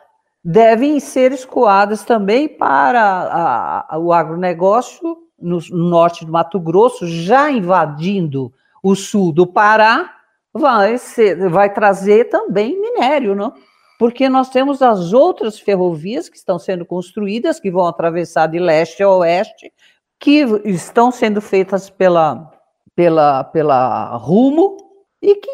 devem 0.44 1.00
ser 1.00 1.32
escoadas 1.32 2.04
também 2.04 2.48
para 2.48 3.02
a, 3.02 3.96
a, 3.96 3.98
o 3.98 4.14
agronegócio 4.14 5.18
no, 5.40 5.60
no 5.72 5.90
norte 5.90 6.24
do 6.24 6.32
Mato 6.32 6.60
Grosso, 6.60 7.06
já 7.08 7.52
invadindo 7.52 8.54
o 8.82 8.96
sul 8.96 9.34
do 9.34 9.48
Pará, 9.48 10.14
vai, 10.54 10.98
ser, 10.98 11.50
vai 11.50 11.74
trazer 11.74 12.26
também 12.26 12.80
minério, 12.80 13.36
não? 13.36 13.54
Porque 13.98 14.30
nós 14.30 14.50
temos 14.50 14.82
as 14.82 15.14
outras 15.14 15.60
ferrovias 15.60 16.30
que 16.30 16.38
estão 16.38 16.60
sendo 16.60 16.86
construídas, 16.86 17.60
que 17.60 17.72
vão 17.72 17.88
atravessar 17.88 18.48
de 18.48 18.60
leste 18.60 19.02
a 19.02 19.10
oeste, 19.10 19.72
que 20.20 20.44
estão 20.66 21.12
sendo 21.12 21.42
feitas 21.42 21.90
pela, 21.90 22.52
pela, 22.96 23.44
pela 23.44 24.16
Rumo 24.18 24.78
e 25.22 25.36
que, 25.36 25.50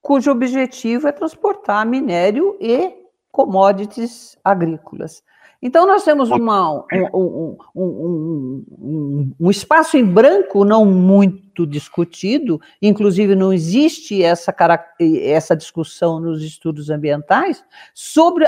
cujo 0.00 0.30
objetivo 0.30 1.08
é 1.08 1.12
transportar 1.12 1.86
minério 1.86 2.56
e 2.60 2.92
commodities 3.32 4.36
agrícolas. 4.44 5.22
Então, 5.60 5.86
nós 5.86 6.04
temos 6.04 6.30
uma, 6.30 6.72
um, 6.72 6.86
um, 7.14 7.56
um, 7.74 9.32
um, 9.40 9.50
espaço 9.50 9.96
em 9.96 10.04
branco 10.04 10.62
não 10.62 10.84
muito 10.84 11.66
discutido, 11.66 12.60
inclusive 12.82 13.34
não 13.34 13.50
existe 13.50 14.22
essa, 14.22 14.54
essa 15.00 15.56
discussão 15.56 16.20
nos 16.20 16.42
estudos 16.42 16.90
ambientais, 16.90 17.64
sobre 17.94 18.44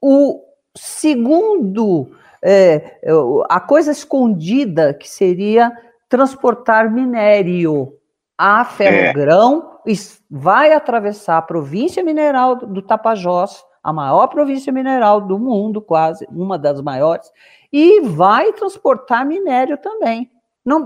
o 0.00 0.42
segundo, 0.74 2.10
é, 2.42 3.00
a 3.48 3.60
coisa 3.60 3.90
escondida 3.90 4.94
que 4.94 5.08
seria 5.08 5.72
transportar 6.08 6.90
minério 6.90 7.92
a 8.38 8.64
ferrogrão, 8.64 9.80
é. 9.84 9.92
vai 10.30 10.72
atravessar 10.72 11.38
a 11.38 11.42
província 11.42 12.04
mineral 12.04 12.54
do 12.54 12.80
Tapajós, 12.80 13.64
a 13.82 13.92
maior 13.92 14.28
província 14.28 14.72
mineral 14.72 15.20
do 15.20 15.38
mundo, 15.38 15.82
quase, 15.82 16.24
uma 16.30 16.56
das 16.56 16.80
maiores, 16.80 17.28
e 17.72 18.00
vai 18.02 18.52
transportar 18.52 19.26
minério 19.26 19.76
também. 19.76 20.30
Não, 20.64 20.84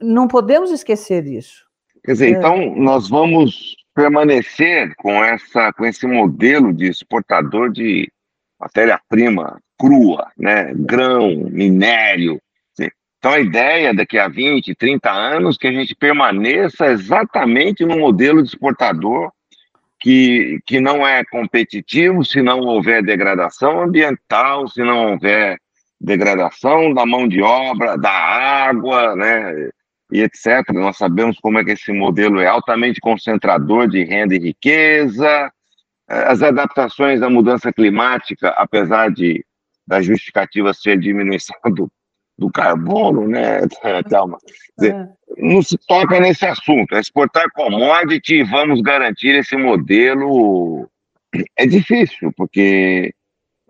não 0.00 0.26
podemos 0.26 0.70
esquecer 0.70 1.22
disso. 1.22 1.66
Quer 2.02 2.12
dizer, 2.12 2.26
é. 2.28 2.30
então 2.30 2.74
nós 2.76 3.08
vamos 3.10 3.76
permanecer 3.94 4.94
com, 4.96 5.22
essa, 5.22 5.72
com 5.72 5.84
esse 5.84 6.06
modelo 6.06 6.72
de 6.72 6.86
exportador 6.86 7.70
de 7.70 8.10
matéria-prima 8.58 9.60
crua, 9.78 10.30
né? 10.36 10.72
grão, 10.74 11.48
minério. 11.50 12.40
Então 13.18 13.32
a 13.32 13.40
ideia 13.40 13.94
daqui 13.94 14.18
a 14.18 14.28
20, 14.28 14.74
30 14.74 15.10
anos 15.10 15.56
que 15.56 15.66
a 15.66 15.72
gente 15.72 15.94
permaneça 15.94 16.86
exatamente 16.86 17.84
no 17.84 17.98
modelo 17.98 18.42
de 18.42 18.48
exportador 18.48 19.30
que, 20.00 20.60
que 20.66 20.80
não 20.80 21.06
é 21.06 21.24
competitivo 21.24 22.24
se 22.24 22.42
não 22.42 22.60
houver 22.60 23.02
degradação 23.02 23.82
ambiental, 23.82 24.68
se 24.68 24.82
não 24.82 25.12
houver 25.12 25.58
degradação 26.00 26.92
da 26.92 27.06
mão 27.06 27.26
de 27.26 27.42
obra, 27.42 27.96
da 27.96 28.12
água, 28.12 29.16
né, 29.16 29.70
e 30.12 30.20
etc. 30.20 30.68
Nós 30.72 30.96
sabemos 30.96 31.38
como 31.40 31.58
é 31.58 31.64
que 31.64 31.72
esse 31.72 31.92
modelo 31.92 32.40
é 32.40 32.46
altamente 32.46 33.00
concentrador 33.00 33.88
de 33.88 34.04
renda 34.04 34.34
e 34.34 34.38
riqueza, 34.38 35.50
as 36.08 36.42
adaptações 36.42 37.22
à 37.22 37.28
mudança 37.28 37.72
climática, 37.72 38.50
apesar 38.50 39.10
de 39.10 39.44
da 39.86 40.02
justificativa 40.02 40.74
ser 40.74 40.98
diminuição 40.98 41.56
do, 41.66 41.90
do 42.38 42.50
carbono, 42.50 43.26
né, 43.28 43.60
Thelma? 44.08 44.38
Dizer, 44.78 44.94
é. 44.94 45.08
Não 45.38 45.62
se 45.62 45.76
toca 45.86 46.20
nesse 46.20 46.46
assunto. 46.46 46.94
É 46.94 47.00
exportar 47.00 47.46
commodity 47.52 48.36
e 48.36 48.44
vamos 48.44 48.80
garantir 48.80 49.34
esse 49.34 49.56
modelo. 49.56 50.88
É 51.56 51.66
difícil, 51.66 52.32
porque 52.36 53.12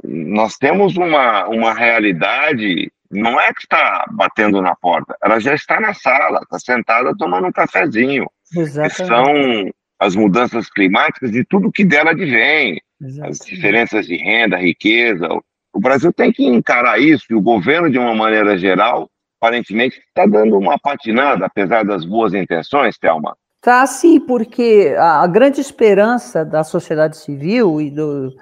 nós 0.04 0.56
temos 0.56 0.96
uma, 0.96 1.46
uma 1.48 1.72
realidade, 1.72 2.90
não 3.10 3.40
é 3.40 3.52
que 3.52 3.62
está 3.62 4.04
batendo 4.12 4.60
na 4.60 4.76
porta, 4.76 5.16
ela 5.22 5.40
já 5.40 5.54
está 5.54 5.80
na 5.80 5.94
sala, 5.94 6.40
está 6.42 6.58
sentada 6.58 7.16
tomando 7.16 7.48
um 7.48 7.52
cafezinho. 7.52 8.30
Exatamente. 8.54 9.06
São 9.06 9.70
as 9.98 10.14
mudanças 10.14 10.68
climáticas 10.70 11.34
e 11.34 11.44
tudo 11.44 11.72
que 11.72 11.84
dela 11.84 12.10
advém. 12.10 12.80
Exatamente. 13.00 13.40
As 13.40 13.46
diferenças 13.46 14.06
de 14.06 14.16
renda, 14.16 14.56
riqueza, 14.56 15.28
o 15.76 15.80
Brasil 15.80 16.10
tem 16.10 16.32
que 16.32 16.42
encarar 16.42 16.98
isso, 16.98 17.26
e 17.30 17.34
o 17.34 17.40
governo, 17.40 17.90
de 17.90 17.98
uma 17.98 18.14
maneira 18.14 18.56
geral, 18.56 19.10
aparentemente 19.38 19.98
está 19.98 20.24
dando 20.24 20.56
uma 20.56 20.78
patinada, 20.78 21.44
apesar 21.44 21.84
das 21.84 22.02
boas 22.02 22.32
intenções, 22.32 22.96
Thelma. 22.96 23.36
Tá 23.60 23.86
sim, 23.86 24.18
porque 24.18 24.94
a 24.98 25.26
grande 25.26 25.60
esperança 25.60 26.46
da 26.46 26.64
sociedade 26.64 27.18
civil 27.18 27.78
e, 27.78 27.90
do, 27.90 28.32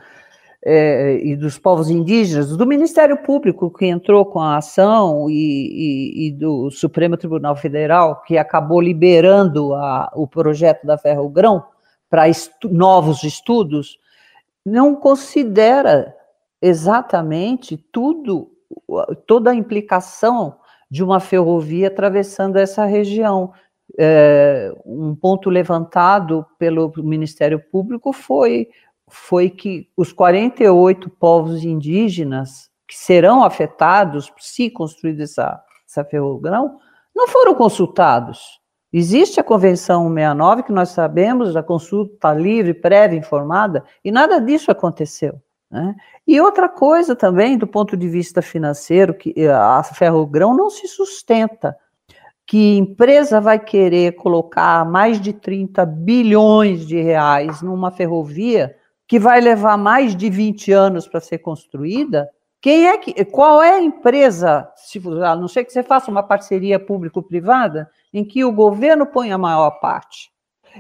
é, 0.65 1.19
e 1.25 1.35
dos 1.35 1.59
povos 1.59 1.91
indígenas, 1.91 2.57
do 2.57 2.65
Ministério 2.65 3.17
Público 3.17 3.69
que 3.69 3.87
entrou 3.87 4.25
com 4.27 4.39
a 4.39 4.59
ação 4.59 5.29
e, 5.29 5.33
e, 5.35 6.29
e 6.29 6.33
do 6.33 6.71
Supremo 6.71 7.17
Tribunal 7.17 7.57
Federal, 7.57 8.23
que 8.23 8.39
acabou 8.39 8.81
liberando 8.81 9.75
a, 9.75 10.13
o 10.15 10.29
projeto 10.29 10.87
da 10.87 10.97
Ferro 10.97 11.29
Grão 11.29 11.65
para 12.09 12.29
estu 12.29 12.69
novos 12.69 13.25
estudos, 13.25 13.99
não 14.65 14.95
considera 14.95 16.15
exatamente 16.65 17.77
tudo, 17.77 18.51
toda 19.27 19.51
a 19.51 19.55
implicação 19.55 20.57
de 20.91 21.05
uma 21.05 21.21
ferrovia 21.21 21.89
atravessando 21.89 22.57
essa 22.57 22.85
região. 22.87 23.53
É, 23.99 24.73
um 24.87 25.15
ponto 25.15 25.51
levantado 25.51 26.47
pelo 26.59 26.91
Ministério 26.97 27.61
Público 27.71 28.13
foi, 28.13 28.69
foi 29.09 29.51
que 29.51 29.89
os 29.95 30.13
48 30.13 31.11
povos 31.11 31.63
indígenas 31.65 32.71
que 32.89 32.97
serão 32.97 33.45
afetados 33.45 34.33
se 34.39 34.71
construir 34.71 35.21
essa, 35.21 35.63
essa 35.87 36.03
ferrogrão 36.03 36.79
não 37.15 37.29
foram 37.29 37.55
consultados. 37.55 38.61
Existe 38.91 39.39
a 39.39 39.45
Convenção 39.45 40.05
169, 40.05 40.63
que 40.63 40.73
nós 40.73 40.91
sabemos, 40.91 41.57
a 41.57 41.63
consulta 41.63 42.33
livre, 42.33 42.73
prévia, 42.73 43.19
informada, 43.19 43.85
e 44.03 44.11
nada 44.11 44.41
disso 44.41 44.71
aconteceu. 44.71 45.41
Né? 45.75 45.93
E 46.25 46.41
outra 46.41 46.69
coisa 46.69 47.17
também, 47.17 47.59
do 47.59 47.67
ponto 47.67 47.97
de 47.97 48.09
vista 48.09 48.41
financeiro, 48.41 49.13
que 49.13 49.35
eh, 49.37 49.53
a 49.53 49.83
ferrogrão 49.83 50.57
não 50.57 50.71
se 50.71 50.87
sustenta 50.87 51.77
que 52.47 52.77
empresa 52.77 53.41
vai 53.41 53.59
querer 53.59 54.13
colocar 54.13 54.89
mais 54.89 55.21
de 55.21 55.33
30 55.33 55.85
bilhões 55.85 56.87
de 56.87 57.03
reais 57.03 57.61
numa 57.61 57.91
ferrovia 57.91 58.77
que 59.09 59.19
vai 59.19 59.41
levar 59.41 59.77
mais 59.77 60.15
de 60.15 60.31
20 60.31 60.71
anos 60.71 61.09
para 61.09 61.19
ser 61.19 61.39
construída? 61.39 62.31
Quem 62.61 62.87
é 62.87 62.97
que, 62.97 63.25
qual 63.25 63.61
é 63.61 63.73
a 63.73 63.83
empresa, 63.83 64.71
se, 64.77 65.03
a 65.25 65.35
não 65.35 65.49
ser 65.49 65.65
que 65.65 65.73
você 65.73 65.83
faça 65.83 66.09
uma 66.09 66.23
parceria 66.23 66.79
público-privada, 66.79 67.91
em 68.13 68.25
que 68.25 68.45
o 68.45 68.53
governo 68.53 69.07
põe 69.07 69.33
a 69.33 69.39
maior 69.39 69.73
parte? 69.81 70.31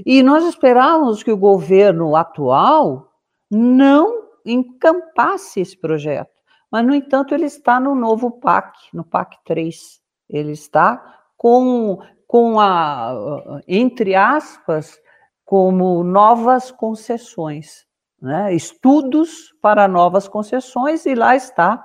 E 0.07 0.23
nós 0.23 0.45
esperávamos 0.45 1.25
que 1.25 1.33
o 1.33 1.37
governo 1.37 2.15
atual 2.15 3.09
não 3.51 4.24
encampasse 4.45 5.61
esse 5.61 5.77
projeto. 5.77 6.31
Mas, 6.71 6.85
no 6.85 6.95
entanto, 6.95 7.35
ele 7.35 7.47
está 7.47 7.79
no 7.79 7.95
novo 7.95 8.33
PAC, 8.33 8.77
no 8.93 9.05
PAC 9.05 9.37
3. 9.45 10.01
Ele 10.29 10.53
está 10.53 11.21
com, 11.37 11.99
com 12.27 12.59
a, 12.59 13.61
entre 13.69 14.15
aspas, 14.15 14.99
como 15.45 16.03
novas 16.03 16.71
concessões, 16.71 17.87
né? 18.21 18.55
estudos 18.55 19.55
para 19.61 19.87
novas 19.87 20.27
concessões, 20.27 21.05
e 21.07 21.15
lá 21.15 21.37
está 21.37 21.85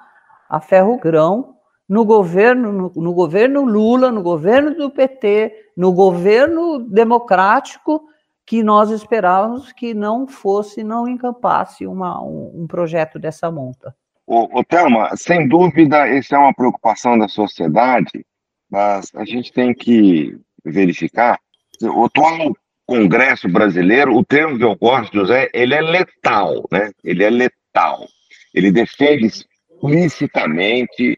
a 0.49 0.59
Ferrogrão 0.59 1.55
no 1.87 2.05
governo, 2.05 2.71
no, 2.71 2.91
no, 2.95 3.13
governo 3.13 3.65
Lula, 3.65 4.11
no 4.11 4.21
governo 4.21 4.75
do 4.75 4.91
PT, 4.91 5.71
no 5.75 5.91
governo 5.91 6.79
democrático, 6.79 8.03
que 8.49 8.63
nós 8.63 8.89
esperávamos 8.89 9.71
que 9.71 9.93
não 9.93 10.27
fosse, 10.27 10.83
não 10.83 11.07
encampasse 11.07 11.85
uma, 11.85 12.19
um, 12.19 12.63
um 12.63 12.65
projeto 12.65 13.19
dessa 13.19 13.51
monta. 13.51 13.95
O, 14.25 14.59
o 14.59 14.63
Thelma, 14.63 15.15
sem 15.15 15.47
dúvida, 15.47 16.09
isso 16.09 16.33
é 16.33 16.37
uma 16.39 16.51
preocupação 16.51 17.15
da 17.15 17.27
sociedade, 17.27 18.25
mas 18.67 19.11
a 19.13 19.23
gente 19.23 19.53
tem 19.53 19.71
que 19.71 20.35
verificar. 20.65 21.39
O 21.79 22.05
atual 22.05 22.51
Congresso 22.87 23.47
brasileiro, 23.47 24.17
o 24.17 24.25
termo 24.25 24.57
que 24.57 24.63
eu 24.63 24.75
gosto 24.75 25.11
de 25.11 25.19
usar, 25.19 25.47
ele 25.53 25.75
é 25.75 25.81
letal, 25.81 26.67
né? 26.71 26.89
Ele 27.03 27.23
é 27.23 27.29
letal. 27.29 28.07
Ele 28.51 28.71
defende 28.71 29.27
explicitamente 29.27 31.15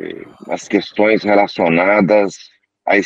eh, 0.00 0.24
as 0.48 0.66
questões 0.68 1.22
relacionadas 1.22 2.34
à 2.86 2.96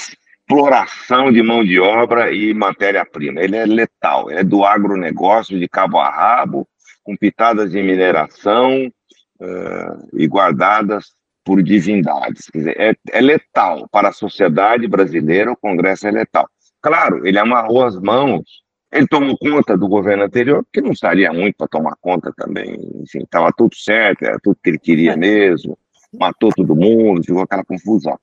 exploração 0.47 1.33
de 1.33 1.43
mão 1.43 1.65
de 1.65 1.81
obra 1.81 2.33
e 2.33 2.55
matéria-prima. 2.55 3.43
Ele 3.43 3.57
é 3.57 3.67
letal, 3.67 4.31
é 4.31 4.45
do 4.45 4.65
agronegócio 4.65 5.59
de 5.59 5.69
cabo 5.69 5.99
a 5.99 6.09
rabo, 6.09 6.67
com 7.03 7.17
pitadas 7.17 7.73
de 7.73 7.83
mineração 7.83 8.87
uh, 8.87 10.09
e 10.17 10.27
guardadas 10.29 11.07
por 11.45 11.61
divindades. 11.63 12.49
Quer 12.49 12.59
dizer, 12.59 12.81
é, 12.81 12.95
é 13.11 13.21
letal 13.21 13.89
para 13.91 14.09
a 14.09 14.13
sociedade 14.13 14.87
brasileira, 14.87 15.51
o 15.51 15.57
Congresso 15.57 16.07
é 16.07 16.13
letal. 16.13 16.49
Claro, 16.81 17.27
ele 17.27 17.39
amarrou 17.39 17.85
as 17.85 17.97
mãos, 17.97 18.45
ele 18.93 19.09
tomou 19.09 19.37
conta 19.37 19.77
do 19.77 19.89
governo 19.89 20.25
anterior, 20.25 20.65
que 20.73 20.81
não 20.81 20.93
estaria 20.93 21.33
muito 21.33 21.57
para 21.57 21.67
tomar 21.67 21.97
conta 22.01 22.33
também. 22.37 22.75
Enfim, 23.03 23.21
estava 23.25 23.53
tudo 23.53 23.75
certo, 23.75 24.25
era 24.25 24.39
tudo 24.41 24.59
que 24.63 24.71
ele 24.71 24.79
queria 24.79 25.17
mesmo, 25.17 25.77
matou 26.15 26.53
todo 26.55 26.77
mundo, 26.77 27.25
ficou 27.25 27.43
aquela 27.43 27.65
confusão. 27.65 28.17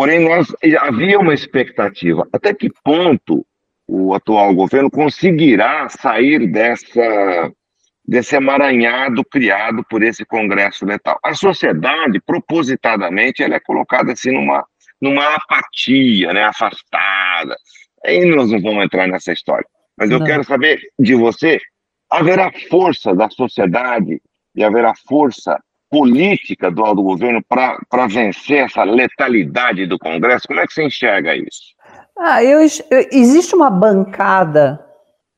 Porém, 0.00 0.18
nós 0.20 0.50
havia 0.78 1.20
uma 1.20 1.34
expectativa. 1.34 2.26
Até 2.32 2.54
que 2.54 2.70
ponto 2.82 3.46
o 3.86 4.14
atual 4.14 4.54
governo 4.54 4.90
conseguirá 4.90 5.90
sair 5.90 6.50
dessa 6.50 7.52
desse 8.02 8.34
emaranhado 8.34 9.22
criado 9.22 9.84
por 9.90 10.02
esse 10.02 10.24
Congresso 10.24 10.86
letal. 10.86 11.18
A 11.22 11.34
sociedade, 11.34 12.18
propositadamente, 12.18 13.42
ela 13.42 13.56
é 13.56 13.60
colocada 13.60 14.12
assim 14.12 14.32
numa, 14.32 14.64
numa 15.02 15.34
apatia, 15.34 16.32
né, 16.32 16.44
afastada. 16.44 17.54
Aí 18.02 18.24
nós 18.24 18.50
não 18.50 18.58
vamos 18.58 18.82
entrar 18.82 19.06
nessa 19.06 19.34
história. 19.34 19.66
Mas 19.98 20.10
eu 20.10 20.18
não. 20.18 20.26
quero 20.26 20.44
saber 20.44 20.80
de 20.98 21.14
você, 21.14 21.60
haverá 22.08 22.50
força 22.70 23.14
da 23.14 23.28
sociedade 23.28 24.18
e 24.56 24.64
haverá 24.64 24.94
força 25.06 25.62
política 25.90 26.70
do, 26.70 26.94
do 26.94 27.02
governo 27.02 27.42
para 27.42 28.06
vencer 28.06 28.64
essa 28.64 28.84
letalidade 28.84 29.86
do 29.86 29.98
Congresso? 29.98 30.46
Como 30.46 30.60
é 30.60 30.66
que 30.66 30.72
você 30.72 30.84
enxerga 30.84 31.34
isso? 31.34 31.74
Ah, 32.16 32.44
eu, 32.44 32.60
eu, 32.60 33.08
existe 33.10 33.54
uma 33.54 33.70
bancada 33.70 34.84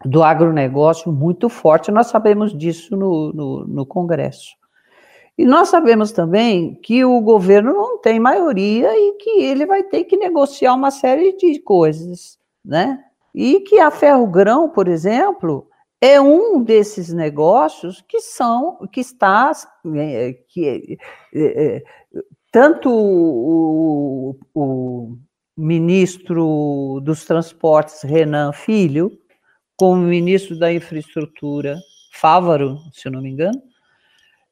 do 0.05 0.23
agronegócio 0.23 1.13
muito 1.13 1.49
forte, 1.49 1.91
nós 1.91 2.09
sabemos 2.09 2.57
disso 2.57 2.97
no, 2.97 3.33
no, 3.33 3.65
no, 3.67 3.87
Congresso. 3.87 4.57
E 5.39 5.45
nós 5.45 5.69
sabemos 5.69 6.13
também 6.13 6.75
que 6.83 7.05
o 7.05 7.21
governo 7.21 7.73
não 7.73 7.99
tem 7.99 8.21
maioria 8.21 8.91
e 8.93 9.13
que 9.13 9.31
ele 9.43 9.65
vai 9.65 9.83
ter 9.83 10.05
que 10.05 10.17
negociar 10.17 10.75
uma 10.75 10.91
série 10.91 11.37
de 11.37 11.59
coisas, 11.61 12.39
né? 12.65 12.99
E 13.35 13.61
que 13.61 13.79
a 13.79 13.91
Ferrogrão, 13.91 14.69
por 14.69 14.89
exemplo, 14.89 15.67
é 16.03 16.21
um 16.21 16.65
desses 16.65 17.13
negócios 17.13 18.05
que 18.09 18.21
são, 18.21 18.77
que 18.91 19.01
está, 19.01 19.53
é, 19.95 20.33
que 20.49 20.99
é, 21.33 21.77
é, 21.77 21.85
tanto 22.51 22.91
o, 22.91 24.37
o 24.53 25.17
ministro 25.57 27.01
dos 27.05 27.25
Transportes, 27.25 28.03
Renan 28.03 28.53
Filho, 28.53 29.17
com 29.77 29.93
o 29.93 29.97
ministro 29.97 30.59
da 30.59 30.73
Infraestrutura, 30.73 31.79
Fávaro, 32.13 32.79
se 32.93 33.09
não 33.09 33.23
me 33.23 33.31
engano, 33.31 33.63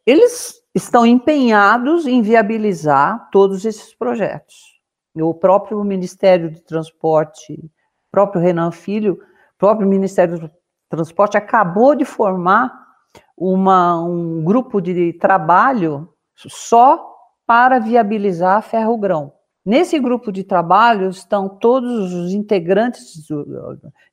eles 0.06 0.62
estão 0.72 1.04
empenhados 1.04 2.06
em 2.06 2.22
viabilizar 2.22 3.28
todos 3.32 3.64
esses 3.64 3.92
projetos. 3.92 4.80
O 5.16 5.34
próprio 5.34 5.82
Ministério 5.82 6.52
do 6.52 6.60
Transporte, 6.60 7.58
próprio 8.08 8.40
Renan 8.40 8.70
Filho, 8.70 9.20
próprio 9.58 9.88
Ministério 9.88 10.38
do 10.38 10.59
Transporte 10.90 11.36
acabou 11.36 11.94
de 11.94 12.04
formar 12.04 12.70
uma, 13.36 14.02
um 14.02 14.42
grupo 14.42 14.80
de 14.80 15.12
trabalho 15.14 16.12
só 16.34 17.10
para 17.46 17.78
viabilizar 17.78 18.58
a 18.58 18.62
ferrogrão. 18.62 19.32
Nesse 19.64 19.98
grupo 20.00 20.32
de 20.32 20.42
trabalho 20.42 21.10
estão 21.10 21.48
todos 21.48 22.12
os 22.12 22.32
integrantes, 22.32 23.28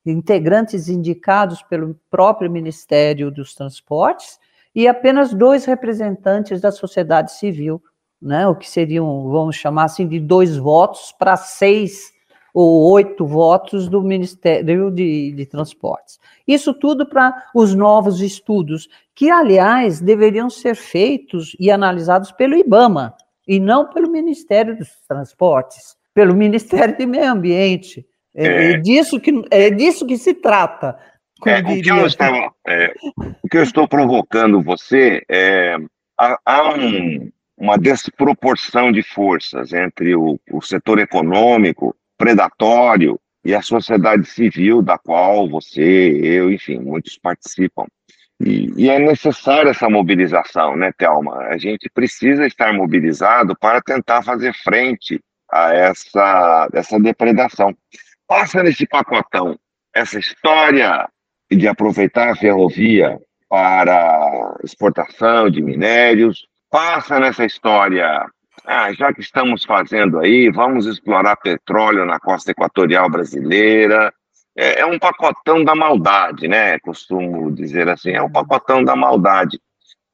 integrantes 0.05 0.87
indicados 0.87 1.63
pelo 1.63 1.99
próprio 2.11 2.51
Ministério 2.51 3.31
dos 3.31 3.55
Transportes 3.55 4.39
e 4.75 4.87
apenas 4.87 5.33
dois 5.33 5.65
representantes 5.65 6.61
da 6.61 6.71
sociedade 6.71 7.31
civil, 7.31 7.81
né, 8.21 8.47
o 8.47 8.55
que 8.55 8.69
seriam, 8.69 9.29
vamos 9.29 9.55
chamar 9.55 9.85
assim, 9.85 10.07
de 10.07 10.19
dois 10.19 10.57
votos 10.57 11.11
para 11.17 11.35
seis 11.37 12.11
ou 12.59 12.91
oito 12.91 13.23
votos 13.23 13.87
do 13.87 14.01
Ministério 14.01 14.89
de, 14.89 15.31
de 15.31 15.45
Transportes. 15.45 16.19
Isso 16.47 16.73
tudo 16.73 17.07
para 17.07 17.31
os 17.53 17.75
novos 17.75 18.19
estudos, 18.19 18.89
que, 19.13 19.29
aliás, 19.29 20.01
deveriam 20.01 20.49
ser 20.49 20.75
feitos 20.75 21.55
e 21.59 21.69
analisados 21.69 22.31
pelo 22.31 22.55
IBAMA, 22.55 23.13
e 23.47 23.59
não 23.59 23.87
pelo 23.87 24.09
Ministério 24.09 24.75
dos 24.75 24.89
Transportes, 25.07 25.95
pelo 26.15 26.33
Ministério 26.35 26.97
do 26.97 27.07
Meio 27.07 27.31
Ambiente. 27.31 28.03
É, 28.33 28.47
é, 28.47 28.71
é 28.71 28.77
disso, 28.77 29.19
que, 29.19 29.45
é 29.51 29.69
disso 29.69 30.07
que 30.07 30.17
se 30.17 30.33
trata. 30.33 30.97
É, 31.45 31.59
o, 31.59 31.79
que 31.79 31.91
eu 31.91 32.07
estava, 32.07 32.51
é, 32.67 32.91
o 33.43 33.47
que 33.47 33.57
eu 33.59 33.61
estou 33.61 33.87
provocando 33.87 34.63
você 34.63 35.21
é 35.29 35.77
há, 36.17 36.39
há 36.43 36.73
um, 36.75 37.29
uma 37.55 37.77
desproporção 37.77 38.91
de 38.91 39.03
forças 39.03 39.73
entre 39.73 40.15
o, 40.15 40.39
o 40.51 40.59
setor 40.59 40.97
econômico 40.97 41.95
predatório 42.17 43.19
e 43.45 43.53
a 43.55 43.61
sociedade 43.61 44.27
civil, 44.27 44.81
da 44.81 44.97
qual 44.97 45.47
você, 45.49 46.19
eu, 46.23 46.51
enfim, 46.51 46.79
muitos 46.79 47.17
participam. 47.17 47.85
E, 48.39 48.71
e, 48.77 48.89
é 48.89 48.99
necessária 48.99 49.69
essa 49.71 49.89
mobilização, 49.89 50.75
né, 50.75 50.91
Thelma? 50.97 51.37
A 51.47 51.57
gente 51.57 51.89
precisa 51.89 52.45
estar 52.45 52.73
mobilizado 52.73 53.57
para 53.57 53.81
tentar 53.81 54.21
fazer 54.21 54.53
frente 54.53 55.19
a 55.51 55.73
essa, 55.73 56.69
essa 56.73 56.99
depredação. 56.99 57.75
Passa 58.27 58.61
nesse 58.61 58.85
pacotão 58.85 59.57
essa 59.93 60.19
história 60.19 61.07
de 61.49 61.67
aproveitar 61.67 62.31
a 62.31 62.35
ferrovia 62.35 63.17
para 63.49 64.57
exportação 64.63 65.49
de 65.49 65.61
minérios, 65.61 66.45
passa 66.69 67.19
nessa 67.19 67.45
história, 67.45 68.25
ah, 68.65 68.91
já 68.93 69.13
que 69.13 69.21
estamos 69.21 69.63
fazendo 69.63 70.19
aí, 70.19 70.49
vamos 70.49 70.85
explorar 70.85 71.35
petróleo 71.37 72.05
na 72.05 72.19
costa 72.19 72.51
equatorial 72.51 73.09
brasileira, 73.09 74.13
é, 74.57 74.79
é, 74.79 74.85
um 74.85 74.97
pacotão 74.97 75.63
da 75.63 75.75
maldade, 75.75 76.47
né? 76.47 76.79
Costumo 76.79 77.51
dizer 77.51 77.87
assim, 77.87 78.11
é 78.11 78.21
um 78.21 78.31
pacotão 78.31 78.83
da 78.83 78.95
maldade. 78.95 79.59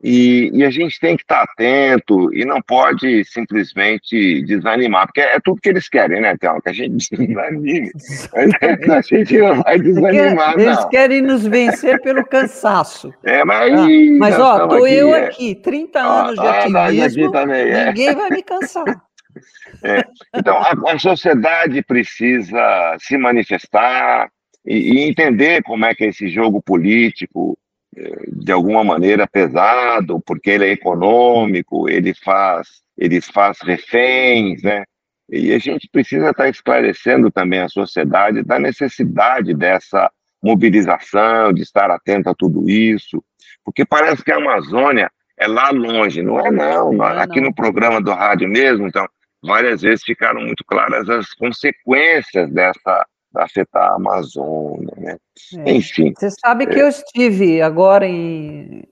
E, 0.04 0.52
e 0.54 0.66
a 0.66 0.70
gente 0.70 1.00
tem 1.00 1.16
que 1.16 1.24
estar 1.24 1.44
atento 1.44 2.30
e 2.36 2.44
não 2.44 2.62
pode 2.62 3.24
simplesmente 3.24 4.44
desanimar, 4.44 5.08
porque 5.08 5.22
é 5.22 5.40
tudo 5.40 5.62
que 5.62 5.70
eles 5.70 5.88
querem, 5.88 6.20
né, 6.20 6.36
Théo? 6.36 6.62
Que 6.62 6.70
a 6.70 6.74
gente 6.74 7.08
desanime. 7.16 7.90
a 8.36 9.02
gente 9.02 9.38
não 9.38 9.64
vai 9.64 9.80
desanimar, 9.80 10.60
Eles 10.60 10.78
não. 10.78 10.90
querem 10.90 11.22
nos 11.22 11.48
vencer 11.48 12.02
pelo 12.02 12.26
cansaço. 12.26 13.14
É, 13.24 13.46
mas... 13.46 13.80
Ah, 13.80 13.88
mas, 14.20 14.38
ó, 14.38 14.68
tô 14.68 14.84
aqui, 14.84 14.94
eu 14.94 15.16
é. 15.16 15.26
aqui, 15.28 15.56
30 15.56 16.00
anos 16.02 16.40
ah, 16.40 16.42
de 16.42 16.78
ativismo, 16.78 17.24
aqui 17.24 17.32
também, 17.32 17.62
é. 17.62 17.86
ninguém 17.86 18.14
vai 18.14 18.30
me 18.30 18.44
cansar. 18.44 18.84
É. 19.84 20.04
Então, 20.36 20.56
a, 20.56 20.92
a, 20.92 21.00
sociedade 21.00 21.82
precisa 21.82 22.96
se 23.00 23.18
manifestar 23.18 24.30
e, 24.64 24.94
e, 24.94 25.10
entender 25.10 25.64
como 25.64 25.86
é 25.86 25.96
que 25.96 26.06
é 26.06 26.10
esse 26.10 26.30
jogo 26.30 26.62
político, 26.62 27.58
é, 27.58 27.63
de 28.28 28.52
alguma 28.52 28.84
maneira 28.84 29.28
pesado, 29.28 30.20
porque 30.26 30.50
ele 30.50 30.66
é 30.66 30.72
econômico, 30.72 31.90
ele 31.90 32.14
faz, 32.14 32.82
ele 32.98 33.22
faz 33.22 33.60
reféns, 33.62 34.62
né? 34.64 34.84
E 35.30 35.54
a 35.54 35.60
gente 35.60 35.88
precisa 35.92 36.30
estar 36.30 36.50
esclarecendo 36.50 37.32
também 37.32 37.60
a 37.60 37.70
sociedade 37.70 38.44
da 38.44 38.60
necessidade 38.60 39.54
dessa 39.54 40.12
mobilização, 40.42 41.54
de 41.54 41.62
estar 41.62 41.90
atento 41.90 42.30
a 42.30 42.36
tudo 42.36 42.70
isso, 42.70 43.24
porque 43.64 43.86
parece 43.86 44.24
que 44.24 44.32
a 44.32 44.38
Amazônia 44.38 45.10
é 45.38 45.48
lá 45.48 45.70
longe, 45.70 46.22
não 46.22 46.40
é 46.40 46.52
não, 46.52 46.94
não 46.94 47.06
é, 47.06 47.24
aqui 47.24 47.40
não. 47.40 47.48
no 47.48 47.56
programa 47.56 48.02
do 48.02 48.12
rádio 48.12 48.48
mesmo, 48.50 48.88
então, 48.88 49.08
várias 49.42 49.82
vezes 49.82 50.04
ficaram 50.04 50.42
muito 50.42 50.64
claras 50.66 51.10
as 51.10 51.34
consequências 51.34 52.50
dessa 52.52 53.06
afetar 53.36 53.92
a 53.92 53.96
Amazônia, 53.96 54.94
né? 54.98 55.18
É. 55.58 55.74
Enfim. 55.74 56.14
Você 56.18 56.30
sabe 56.32 56.68
que 56.68 56.80
é... 56.80 56.84
eu 56.84 56.88
estive 56.88 57.62
agora 57.62 58.08
em, 58.08 58.84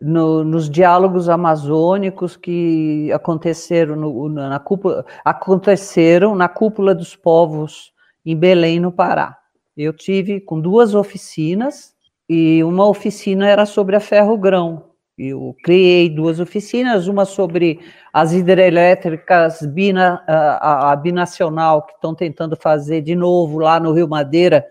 no, 0.00 0.44
nos 0.44 0.68
diálogos 0.68 1.28
amazônicos 1.28 2.36
que 2.36 3.10
aconteceram 3.12 3.96
no, 3.96 4.28
na 4.28 4.58
cúpula, 4.58 5.04
aconteceram 5.24 6.34
na 6.34 6.48
cúpula 6.48 6.94
dos 6.94 7.16
povos 7.16 7.92
em 8.24 8.36
Belém, 8.36 8.80
no 8.80 8.92
Pará. 8.92 9.38
Eu 9.76 9.92
tive 9.92 10.40
com 10.40 10.60
duas 10.60 10.94
oficinas 10.94 11.94
e 12.28 12.62
uma 12.64 12.86
oficina 12.86 13.48
era 13.48 13.66
sobre 13.66 13.96
a 13.96 14.00
ferro-grão, 14.00 14.93
eu 15.16 15.54
criei 15.62 16.08
duas 16.08 16.40
oficinas, 16.40 17.06
uma 17.06 17.24
sobre 17.24 17.80
as 18.12 18.32
hidrelétricas 18.32 19.62
bina, 19.66 20.22
a, 20.26 20.92
a 20.92 20.96
binacional 20.96 21.82
que 21.82 21.92
estão 21.92 22.14
tentando 22.14 22.56
fazer 22.56 23.00
de 23.00 23.14
novo 23.14 23.58
lá 23.58 23.78
no 23.78 23.92
Rio 23.92 24.08
Madeira 24.08 24.66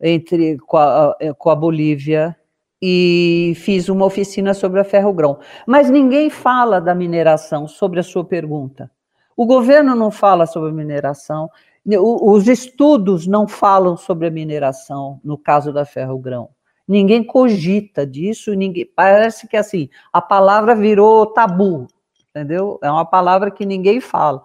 entre 0.00 0.56
com 0.58 0.76
a, 0.76 1.16
com 1.38 1.50
a 1.50 1.54
Bolívia 1.54 2.36
e 2.80 3.54
fiz 3.56 3.88
uma 3.88 4.04
oficina 4.04 4.54
sobre 4.54 4.80
a 4.80 4.84
ferrogrão. 4.84 5.38
Mas 5.66 5.90
ninguém 5.90 6.28
fala 6.30 6.80
da 6.80 6.94
mineração 6.94 7.66
sobre 7.68 8.00
a 8.00 8.02
sua 8.02 8.24
pergunta. 8.24 8.90
O 9.36 9.46
governo 9.46 9.94
não 9.94 10.10
fala 10.10 10.46
sobre 10.46 10.70
a 10.70 10.74
mineração, 10.74 11.50
os 11.86 12.48
estudos 12.48 13.26
não 13.26 13.46
falam 13.46 13.96
sobre 13.96 14.28
a 14.28 14.30
mineração 14.30 15.20
no 15.22 15.36
caso 15.36 15.72
da 15.72 15.84
ferrogrão. 15.84 16.48
Ninguém 16.86 17.24
cogita 17.24 18.06
disso, 18.06 18.52
ninguém 18.54 18.86
parece 18.94 19.48
que 19.48 19.56
assim, 19.56 19.88
a 20.12 20.20
palavra 20.20 20.74
virou 20.74 21.26
tabu, 21.26 21.86
entendeu? 22.30 22.78
É 22.82 22.90
uma 22.90 23.06
palavra 23.06 23.50
que 23.50 23.64
ninguém 23.64 24.00
fala. 24.00 24.42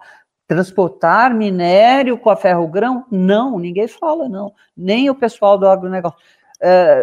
Transportar 0.48 1.34
minério 1.34 2.18
com 2.18 2.30
a 2.30 2.36
ferro-grão? 2.36 3.04
Não, 3.10 3.58
ninguém 3.58 3.86
fala, 3.86 4.28
não. 4.28 4.52
Nem 4.76 5.10
o 5.10 5.14
pessoal 5.14 5.58
do 5.58 5.68
agronegócio. 5.68 6.18
É, 6.60 7.02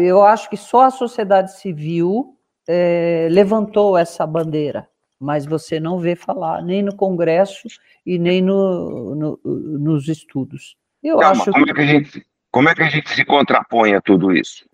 eu 0.00 0.22
acho 0.22 0.48
que 0.48 0.56
só 0.56 0.82
a 0.82 0.90
sociedade 0.90 1.58
civil 1.58 2.36
é, 2.68 3.26
levantou 3.30 3.98
essa 3.98 4.26
bandeira, 4.26 4.88
mas 5.18 5.44
você 5.44 5.80
não 5.80 5.98
vê 5.98 6.14
falar, 6.14 6.62
nem 6.62 6.82
no 6.82 6.94
Congresso 6.94 7.66
e 8.06 8.18
nem 8.18 8.40
no, 8.40 9.14
no, 9.14 9.40
nos 9.44 10.08
estudos. 10.08 10.76
Eu 11.02 11.18
Calma, 11.18 11.42
acho 11.42 11.50
como 11.50 11.68
é 11.68 11.74
que 11.74 11.80
a 11.80 11.86
gente 11.86 12.26
como 12.50 12.68
é 12.68 12.74
que 12.74 12.82
a 12.82 12.88
gente 12.88 13.10
se 13.10 13.24
contrapõe 13.24 13.94
a 13.94 14.00
tudo 14.00 14.32
isso? 14.32 14.64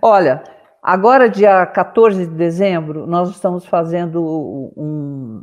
Olha, 0.00 0.42
agora, 0.82 1.28
dia 1.28 1.64
14 1.66 2.26
de 2.26 2.34
dezembro, 2.34 3.06
nós 3.06 3.30
estamos 3.30 3.64
fazendo 3.66 4.22
um, 4.76 5.42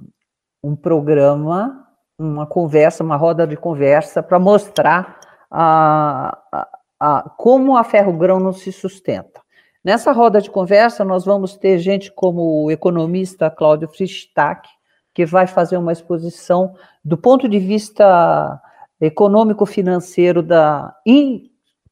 um 0.64 0.76
programa, 0.76 1.86
uma 2.18 2.46
conversa, 2.46 3.04
uma 3.04 3.16
roda 3.16 3.48
de 3.48 3.58
conversa, 3.58 4.22
para 4.22 4.40
mostrar 4.40 5.20
a, 5.50 6.38
a, 6.52 6.68
a, 7.00 7.30
como 7.38 7.76
a 7.76 7.84
ferro-grão 7.84 8.40
não 8.40 8.54
se 8.54 8.72
sustenta. 8.72 9.42
Nessa 9.84 10.12
roda 10.12 10.40
de 10.40 10.52
conversa, 10.52 11.04
nós 11.04 11.26
vamos 11.26 11.58
ter 11.58 11.80
gente 11.80 12.12
como 12.12 12.66
o 12.66 12.72
economista 12.72 13.50
Cláudio 13.50 13.88
Fristac, 13.88 14.70
que 15.14 15.26
vai 15.26 15.48
fazer 15.48 15.78
uma 15.78 15.92
exposição 15.92 16.76
do 17.04 17.18
ponto 17.18 17.50
de 17.50 17.58
vista 17.58 18.62
econômico-financeiro 19.02 20.44
da 20.44 20.96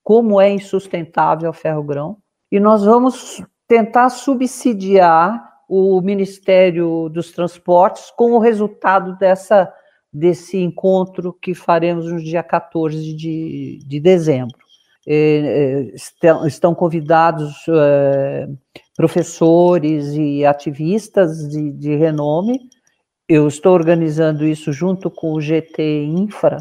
como 0.03 0.39
é 0.39 0.49
insustentável 0.49 1.49
o 1.49 1.53
ferro-grão, 1.53 2.17
e 2.51 2.59
nós 2.59 2.83
vamos 2.83 3.43
tentar 3.67 4.09
subsidiar 4.09 5.47
o 5.69 6.01
Ministério 6.01 7.07
dos 7.09 7.31
Transportes 7.31 8.11
com 8.17 8.31
o 8.31 8.39
resultado 8.39 9.15
dessa, 9.17 9.71
desse 10.11 10.57
encontro 10.57 11.31
que 11.31 11.53
faremos 11.53 12.11
no 12.11 12.19
dia 12.19 12.41
14 12.41 13.15
de, 13.15 13.79
de 13.85 13.99
dezembro. 13.99 14.57
É, 15.07 15.91
estão, 15.93 16.45
estão, 16.45 16.75
convidados 16.75 17.65
é, 17.69 18.47
professores 18.95 20.13
e 20.13 20.43
ativistas 20.45 21.47
de, 21.47 21.71
de 21.71 21.95
renome. 21.95 22.59
Eu 23.27 23.47
estou 23.47 23.73
organizando 23.73 24.45
isso 24.45 24.73
junto 24.73 25.09
com 25.09 25.33
o 25.33 25.41
GT 25.41 26.03
Infra, 26.05 26.57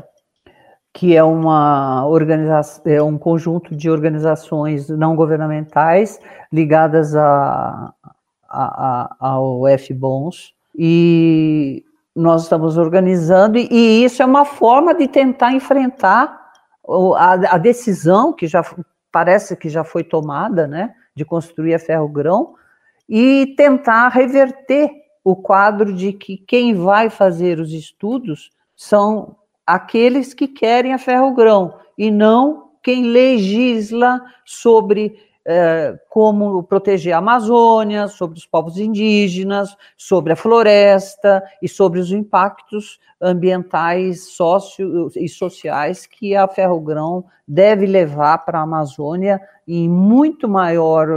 que 0.98 1.14
é 1.14 1.22
uma 1.22 2.04
organização, 2.08 2.82
é 2.84 3.00
um 3.00 3.16
conjunto 3.16 3.76
de 3.76 3.88
organizações 3.88 4.88
não 4.88 5.14
governamentais 5.14 6.18
ligadas 6.52 7.14
a, 7.14 7.94
a, 8.48 9.16
a, 9.20 9.28
ao 9.28 9.68
F-Bons, 9.68 10.56
e 10.76 11.84
nós 12.16 12.42
estamos 12.42 12.76
organizando, 12.76 13.58
e, 13.58 13.68
e 13.70 14.04
isso 14.04 14.24
é 14.24 14.26
uma 14.26 14.44
forma 14.44 14.92
de 14.92 15.06
tentar 15.06 15.52
enfrentar 15.52 16.36
a, 17.16 17.54
a, 17.54 17.58
decisão 17.58 18.32
que 18.32 18.48
já 18.48 18.64
parece 19.12 19.54
que 19.54 19.68
já 19.68 19.84
foi 19.84 20.02
tomada, 20.02 20.66
né, 20.66 20.92
de 21.14 21.24
construir 21.24 21.74
a 21.74 21.78
ferro-grão, 21.78 22.54
e 23.08 23.54
tentar 23.56 24.08
reverter 24.08 24.90
o 25.22 25.36
quadro 25.36 25.92
de 25.92 26.12
que 26.12 26.38
quem 26.38 26.74
vai 26.74 27.08
fazer 27.08 27.60
os 27.60 27.72
estudos 27.72 28.50
são 28.74 29.36
aqueles 29.68 30.32
que 30.32 30.48
querem 30.48 30.94
a 30.94 30.98
ferro-grão 30.98 31.74
e 31.98 32.10
não 32.10 32.70
quem 32.82 33.04
legisla 33.04 34.18
sobre 34.42 35.14
eh, 35.44 35.94
como 36.08 36.62
proteger 36.62 37.12
a 37.12 37.18
Amazônia, 37.18 38.08
sobre 38.08 38.38
os 38.38 38.46
povos 38.46 38.78
indígenas, 38.78 39.76
sobre 39.94 40.32
a 40.32 40.36
floresta 40.36 41.44
e 41.60 41.68
sobre 41.68 42.00
os 42.00 42.10
impactos 42.10 42.98
ambientais, 43.20 44.28
sócio 44.28 45.10
e 45.14 45.28
sociais 45.28 46.06
que 46.06 46.34
a 46.34 46.48
ferro-grão 46.48 47.26
deve 47.46 47.84
levar 47.84 48.38
para 48.46 48.60
a 48.60 48.62
Amazônia 48.62 49.38
em 49.66 49.86
muito 49.86 50.48
maior 50.48 51.08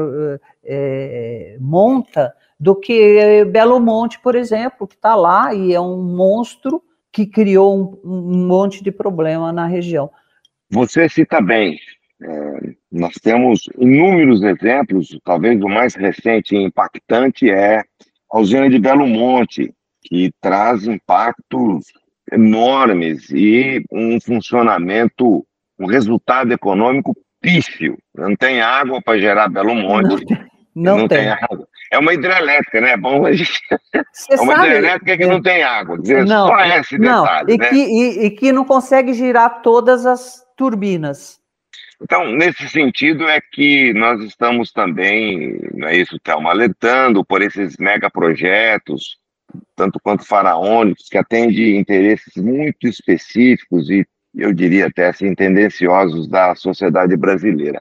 eh, 0.66 1.56
monta 1.58 2.34
do 2.60 2.76
que 2.76 3.46
Belo 3.46 3.80
Monte, 3.80 4.20
por 4.20 4.36
exemplo, 4.36 4.86
que 4.86 4.96
está 4.96 5.16
lá 5.16 5.54
e 5.54 5.74
é 5.74 5.80
um 5.80 6.04
monstro 6.04 6.84
que 7.12 7.26
criou 7.26 8.00
um, 8.04 8.12
um 8.12 8.47
monte 8.47 8.84
de 8.84 8.91
problema 8.91 9.52
na 9.52 9.65
região. 9.65 10.10
Você 10.69 11.10
cita 11.10 11.41
bem, 11.41 11.78
é, 12.24 12.74
nós 12.91 13.15
temos 13.15 13.69
inúmeros 13.78 14.43
exemplos, 14.43 15.17
talvez 15.24 15.62
o 15.62 15.67
mais 15.67 15.95
recente 15.95 16.56
e 16.56 16.63
impactante 16.63 17.50
é 17.50 17.84
a 18.32 18.39
usina 18.39 18.69
de 18.69 18.80
Belo 18.80 19.08
Monte, 19.08 19.74
que 20.04 20.32
traz 20.39 20.88
impactos 20.88 21.86
enormes 22.32 23.30
e 23.32 23.84
um 23.91 24.19
funcionamento, 24.21 25.45
um 25.80 25.86
resultado 25.86 26.54
econômico 26.54 27.13
pífio. 27.41 27.97
Não 28.15 28.36
tem 28.36 28.62
água 28.62 29.02
para 29.02 29.19
gerar 29.19 29.50
Belo 29.50 29.76
Monte. 29.76 30.26
Não, 30.75 30.99
não 30.99 31.07
tem. 31.07 31.19
tem. 31.19 31.29
água. 31.29 31.67
É 31.91 31.99
uma 31.99 32.13
hidrelétrica, 32.13 32.79
né? 32.79 32.91
É 32.91 32.97
bom 32.97 33.25
a 33.25 33.34
gente... 33.34 33.60
é 33.93 34.41
uma 34.41 34.55
sabe? 34.55 34.67
hidrelétrica 34.67 35.17
que 35.17 35.25
não 35.25 35.41
tem 35.41 35.63
água. 35.63 35.99
Dizer, 35.99 36.25
não, 36.25 36.47
só 36.47 36.65
esse 36.65 36.97
não. 36.97 37.23
detalhe. 37.23 37.53
E, 37.53 37.57
né? 37.57 37.69
que, 37.69 37.75
e, 37.75 38.25
e 38.25 38.29
que 38.31 38.51
não 38.51 38.63
consegue 38.63 39.13
girar 39.13 39.62
todas 39.62 40.05
as 40.05 40.45
turbinas. 40.55 41.41
Então, 42.01 42.31
nesse 42.31 42.67
sentido 42.67 43.27
é 43.27 43.39
que 43.39 43.93
nós 43.93 44.21
estamos 44.23 44.71
também, 44.71 45.60
não 45.73 45.88
é 45.88 45.97
isso, 45.97 46.19
Thelma, 46.19 46.49
alertando 46.49 47.23
por 47.23 47.41
esses 47.43 47.77
megaprojetos, 47.77 49.17
tanto 49.75 49.99
quanto 50.01 50.25
faraônicos, 50.25 51.07
que 51.10 51.17
atendem 51.17 51.77
interesses 51.77 52.36
muito 52.38 52.88
específicos 52.88 53.89
e, 53.89 54.05
eu 54.34 54.51
diria 54.51 54.88
até 54.88 55.10
assim, 55.10 55.36
tendenciosos 55.36 56.27
da 56.27 56.55
sociedade 56.55 57.15
brasileira. 57.15 57.79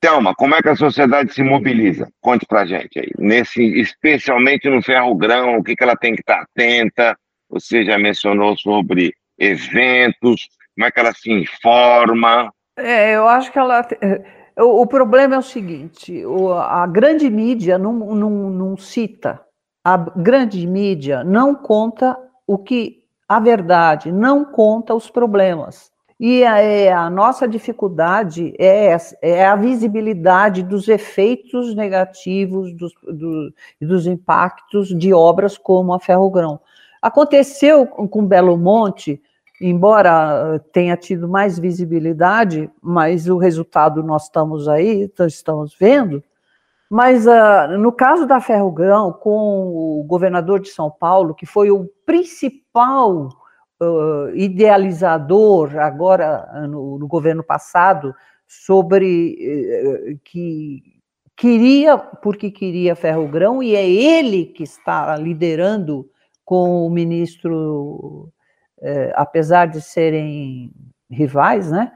Thelma, 0.00 0.34
como 0.34 0.54
é 0.54 0.62
que 0.62 0.68
a 0.68 0.76
sociedade 0.76 1.32
se 1.32 1.42
mobiliza? 1.42 2.08
Conte 2.20 2.46
para 2.46 2.66
gente 2.66 2.98
aí. 2.98 3.10
Nesse, 3.18 3.62
especialmente 3.80 4.68
no 4.68 4.82
ferro-grão, 4.82 5.56
o 5.56 5.64
que, 5.64 5.74
que 5.74 5.82
ela 5.82 5.96
tem 5.96 6.14
que 6.14 6.20
estar 6.20 6.42
atenta? 6.42 7.16
Você 7.48 7.84
já 7.84 7.98
mencionou 7.98 8.56
sobre 8.58 9.14
eventos, 9.38 10.48
como 10.74 10.86
é 10.86 10.90
que 10.90 11.00
ela 11.00 11.12
se 11.12 11.32
informa? 11.32 12.52
É, 12.78 13.16
eu 13.16 13.26
acho 13.26 13.50
que 13.50 13.58
ela. 13.58 13.86
É, 14.00 14.62
o, 14.62 14.82
o 14.82 14.86
problema 14.86 15.36
é 15.36 15.38
o 15.38 15.42
seguinte: 15.42 16.24
o, 16.24 16.52
a 16.52 16.86
grande 16.86 17.30
mídia 17.30 17.78
não, 17.78 17.92
não, 17.92 18.30
não 18.30 18.76
cita, 18.76 19.40
a 19.84 19.96
grande 19.96 20.66
mídia 20.66 21.24
não 21.24 21.54
conta 21.54 22.16
o 22.46 22.58
que 22.58 23.04
a 23.28 23.40
verdade, 23.40 24.12
não 24.12 24.44
conta 24.44 24.94
os 24.94 25.10
problemas. 25.10 25.90
E 26.18 26.44
a, 26.44 26.58
é, 26.58 26.90
a 26.90 27.10
nossa 27.10 27.46
dificuldade 27.46 28.54
é, 28.58 28.96
é, 29.20 29.46
a 29.46 29.54
visibilidade 29.54 30.62
dos 30.62 30.88
efeitos 30.88 31.74
negativos 31.74 32.72
dos, 32.72 32.92
do, 33.02 33.52
dos 33.82 34.06
impactos 34.06 34.88
de 34.96 35.12
obras 35.12 35.58
como 35.58 35.92
a 35.92 36.00
Ferrogrão. 36.00 36.58
Aconteceu 37.02 37.86
com 37.86 38.26
Belo 38.26 38.56
Monte, 38.56 39.20
embora 39.60 40.58
tenha 40.72 40.96
tido 40.96 41.28
mais 41.28 41.58
visibilidade, 41.58 42.70
mas 42.82 43.28
o 43.28 43.36
resultado 43.36 44.02
nós 44.02 44.24
estamos 44.24 44.68
aí, 44.68 45.10
estamos 45.20 45.76
vendo. 45.78 46.24
Mas 46.88 47.26
uh, 47.26 47.76
no 47.78 47.92
caso 47.92 48.26
da 48.26 48.40
Ferrogrão, 48.40 49.12
com 49.12 50.00
o 50.00 50.04
governador 50.04 50.60
de 50.60 50.68
São 50.68 50.90
Paulo, 50.90 51.34
que 51.34 51.44
foi 51.44 51.70
o 51.70 51.88
principal 52.06 53.28
uh, 53.80 54.34
idealizador 54.34 55.78
agora 55.78 56.46
no, 56.68 56.98
no, 56.98 57.06
governo 57.06 57.42
passado 57.42 58.14
sobre 58.46 59.36
uh, 60.12 60.18
que 60.24 60.82
queria 61.36 61.98
porque 61.98 62.50
queria 62.50 62.96
ferrogrão 62.96 63.62
e 63.62 63.74
é 63.74 63.88
ele 63.88 64.46
que 64.46 64.62
está 64.62 65.16
liderando 65.16 66.08
com 66.44 66.86
o 66.86 66.90
ministro, 66.90 68.32
uh, 68.78 69.12
apesar 69.14 69.66
de 69.66 69.80
serem 69.80 70.70
rivais, 71.10 71.70
né? 71.70 71.92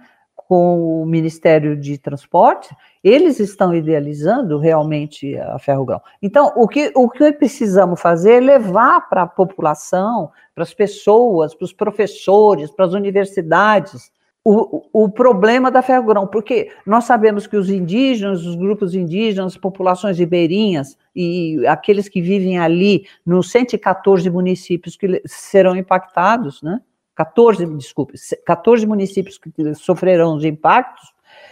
com 0.51 1.01
o 1.01 1.07
Ministério 1.07 1.77
de 1.77 1.97
Transporte, 1.97 2.75
eles 3.05 3.39
estão 3.39 3.73
idealizando 3.73 4.59
realmente 4.59 5.39
a 5.39 5.61
ferrogrão. 5.61 6.03
Então, 6.21 6.53
o 6.57 6.67
que, 6.67 6.91
o 6.97 7.09
que 7.09 7.33
precisamos 7.33 8.01
fazer 8.01 8.33
é 8.33 8.41
levar 8.41 9.09
para 9.09 9.23
a 9.23 9.29
população, 9.29 10.29
para 10.61 10.65
as 10.65 10.75
pessoas, 10.75 11.55
para 11.55 11.65
os 11.65 11.73
professores, 11.73 12.71
para 12.71 12.85
as 12.85 12.93
universidades, 12.93 14.13
o, 14.45 14.83
o 14.93 15.09
problema 15.09 15.71
da 15.71 15.81
ferrogrão, 15.81 16.27
porque 16.27 16.71
nós 16.85 17.05
sabemos 17.05 17.47
que 17.47 17.57
os 17.57 17.71
indígenas, 17.71 18.45
os 18.45 18.57
grupos 18.57 18.95
indígenas, 18.95 19.57
populações 19.57 20.19
ribeirinhas 20.19 20.99
e 21.17 21.67
aqueles 21.67 22.11
que 22.11 22.21
vivem 22.21 22.59
ali 22.59 23.07
nos 23.25 23.51
114 23.51 24.29
municípios 24.29 24.97
que 24.97 25.23
serão 25.25 25.75
impactados, 25.75 26.63
né? 26.63 26.81
14, 27.15 27.65
desculpe, 27.77 28.15
14 28.47 28.87
municípios 28.87 29.39
que 29.39 29.75
sofrerão 29.75 30.37
os 30.37 30.45
impactos, 30.45 31.11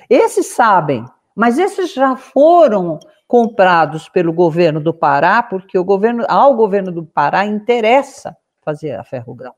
esses 0.08 0.46
sabem, 0.46 1.04
mas 1.34 1.58
esses 1.58 1.94
já 1.94 2.14
foram 2.14 2.98
comprados 3.26 4.08
pelo 4.08 4.32
governo 4.32 4.80
do 4.80 4.92
Pará, 4.92 5.42
porque 5.42 5.78
o 5.78 5.84
governo, 5.84 6.24
ao 6.28 6.54
governo 6.54 6.92
do 6.92 7.04
Pará 7.04 7.46
interessa 7.46 8.36
fazer 8.68 8.92
a 8.92 9.04
ferrogrão. 9.04 9.54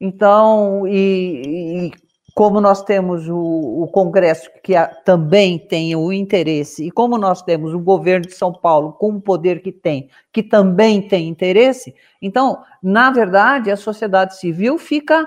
Então, 0.00 0.86
e, 0.86 1.88
e 1.88 1.92
como 2.34 2.58
nós 2.58 2.82
temos 2.82 3.28
o, 3.28 3.36
o 3.82 3.88
Congresso 3.88 4.50
que 4.62 4.74
a, 4.74 4.86
também 4.86 5.58
tem 5.58 5.94
o 5.94 6.10
interesse, 6.10 6.86
e 6.86 6.90
como 6.90 7.18
nós 7.18 7.42
temos 7.42 7.74
o 7.74 7.78
governo 7.78 8.26
de 8.26 8.34
São 8.34 8.52
Paulo 8.52 8.94
com 8.94 9.10
o 9.10 9.20
poder 9.20 9.60
que 9.60 9.72
tem, 9.72 10.08
que 10.32 10.42
também 10.42 11.02
tem 11.02 11.28
interesse, 11.28 11.94
então, 12.20 12.62
na 12.82 13.10
verdade, 13.10 13.70
a 13.70 13.76
sociedade 13.76 14.38
civil 14.38 14.78
fica 14.78 15.26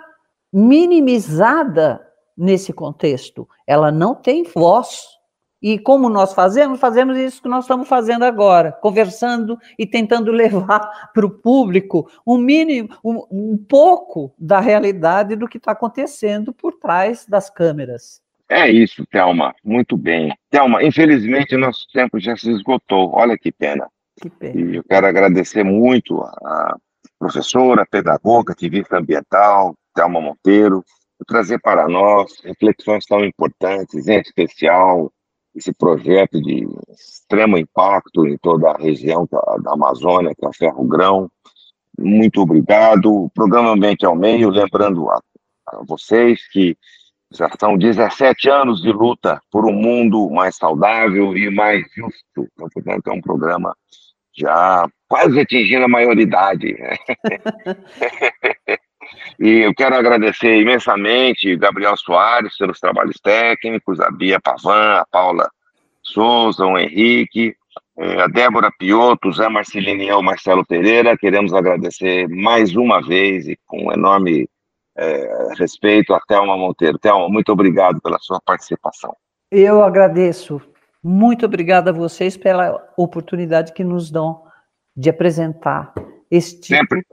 minimizada 0.52 2.02
nesse 2.36 2.74
contexto. 2.74 3.48
Ela 3.68 3.92
não 3.92 4.16
tem 4.16 4.44
voz. 4.44 5.19
E 5.62 5.78
como 5.78 6.10
nós 6.10 6.34
fazemos? 6.34 6.80
Fazemos 6.80 7.18
isso 7.18 7.42
que 7.42 7.50
nós 7.50 7.66
estamos 7.66 7.88
fazendo 7.88 8.24
agora, 8.24 8.72
conversando 8.72 9.58
e 9.78 9.86
tentando 9.86 10.32
levar 10.32 11.12
para 11.14 11.26
o 11.26 11.30
público 11.30 12.10
um 12.26 12.38
mínimo, 12.38 12.90
um, 13.04 13.26
um 13.30 13.58
pouco 13.58 14.34
da 14.38 14.60
realidade 14.60 15.36
do 15.36 15.48
que 15.48 15.58
está 15.58 15.74
acontecendo 15.74 16.54
por 16.54 16.74
trás 16.74 17.26
das 17.26 17.50
câmeras. 17.50 18.22
É 18.50 18.68
isso, 18.70 19.06
Thelma. 19.06 19.54
Muito 19.64 19.96
bem. 19.96 20.34
Thelma, 20.50 20.84
infelizmente 20.84 21.56
nosso 21.56 21.86
tempo 21.94 22.20
já 22.20 22.36
se 22.36 22.50
esgotou. 22.50 23.12
Olha 23.14 23.38
que 23.38 23.52
pena. 23.52 23.88
Que 24.20 24.30
pena. 24.30 24.60
E 24.60 24.76
eu 24.78 24.84
quero 24.84 25.06
agradecer 25.06 25.64
muito 25.64 26.22
a 26.24 26.76
professora, 27.20 27.86
pedagoga, 27.86 28.54
ativista 28.54 28.98
ambiental, 28.98 29.76
Thelma 29.94 30.20
Monteiro, 30.20 30.84
por 31.18 31.26
trazer 31.26 31.60
para 31.60 31.88
nós 31.88 32.40
reflexões 32.44 33.06
tão 33.06 33.24
importantes, 33.24 34.08
em 34.08 34.20
especial 34.20 35.12
esse 35.56 35.74
projeto 35.74 36.42
de 36.42 36.68
extremo 36.90 37.58
impacto 37.58 38.28
em 38.28 38.38
toda 38.38 38.72
a 38.72 38.78
região 38.78 39.28
da 39.62 39.74
Amazônia, 39.74 40.34
que 40.36 40.46
é 40.46 40.50
o 40.50 40.54
Ferro 40.54 40.84
Grão. 40.86 41.30
Muito 41.98 42.42
obrigado. 42.42 43.12
O 43.12 43.30
programa 43.30 43.72
Ambiente 43.72 44.06
ao 44.06 44.16
Meio, 44.16 44.50
lembrando 44.50 45.10
a, 45.10 45.22
a 45.68 45.84
vocês 45.86 46.48
que 46.48 46.78
já 47.32 47.50
são 47.60 47.78
17 47.78 48.50
anos 48.50 48.82
de 48.82 48.92
luta 48.92 49.40
por 49.52 49.66
um 49.66 49.74
mundo 49.74 50.30
mais 50.30 50.56
saudável 50.56 51.36
e 51.38 51.50
mais 51.50 51.86
justo. 51.96 52.48
Então, 52.54 52.70
portanto, 52.74 53.08
é 53.08 53.12
um 53.12 53.22
programa 53.22 53.76
já 54.36 54.90
quase 55.08 55.40
atingindo 55.40 55.86
a 55.86 55.90
maioridade. 55.90 56.76
E 59.40 59.60
eu 59.60 59.74
quero 59.74 59.96
agradecer 59.96 60.60
imensamente 60.60 61.56
Gabriel 61.56 61.96
Soares 61.98 62.58
pelos 62.58 62.80
trabalhos 62.80 63.20
técnicos, 63.20 64.00
a 64.00 64.10
Bia 64.12 64.40
Pavan, 64.40 65.00
a 65.00 65.06
Paula 65.10 65.50
Souza, 66.02 66.66
o 66.66 66.78
Henrique, 66.78 67.56
eh, 67.98 68.22
a 68.22 68.28
Débora 68.28 68.72
Piotto, 68.78 69.30
o 69.30 69.34
Zé 69.34 69.48
Marcelino 69.50 70.04
e 70.04 70.12
o 70.12 70.22
Marcelo 70.22 70.66
Pereira. 70.66 71.18
Queremos 71.18 71.54
agradecer 71.54 72.28
mais 72.28 72.76
uma 72.76 73.02
vez 73.02 73.48
e 73.48 73.58
com 73.66 73.92
enorme 73.92 74.50
é, 74.98 75.54
respeito 75.58 76.14
a 76.14 76.20
Thelma 76.20 76.58
Monteiro. 76.58 77.00
Thelma, 77.00 77.30
muito 77.30 77.52
obrigado 77.52 78.02
pela 78.02 78.20
sua 78.20 78.42
participação. 78.42 79.16
Eu 79.50 79.82
agradeço. 79.82 80.62
Muito 81.02 81.46
obrigada 81.46 81.92
a 81.92 81.94
vocês 81.94 82.36
pela 82.36 82.76
oportunidade 82.98 83.72
que 83.72 83.84
nos 83.84 84.12
dão 84.12 84.44
de 84.96 85.10
apresentar 85.10 85.94
este 86.30 86.60
tipo 86.60 86.76
Sempre 86.76 87.06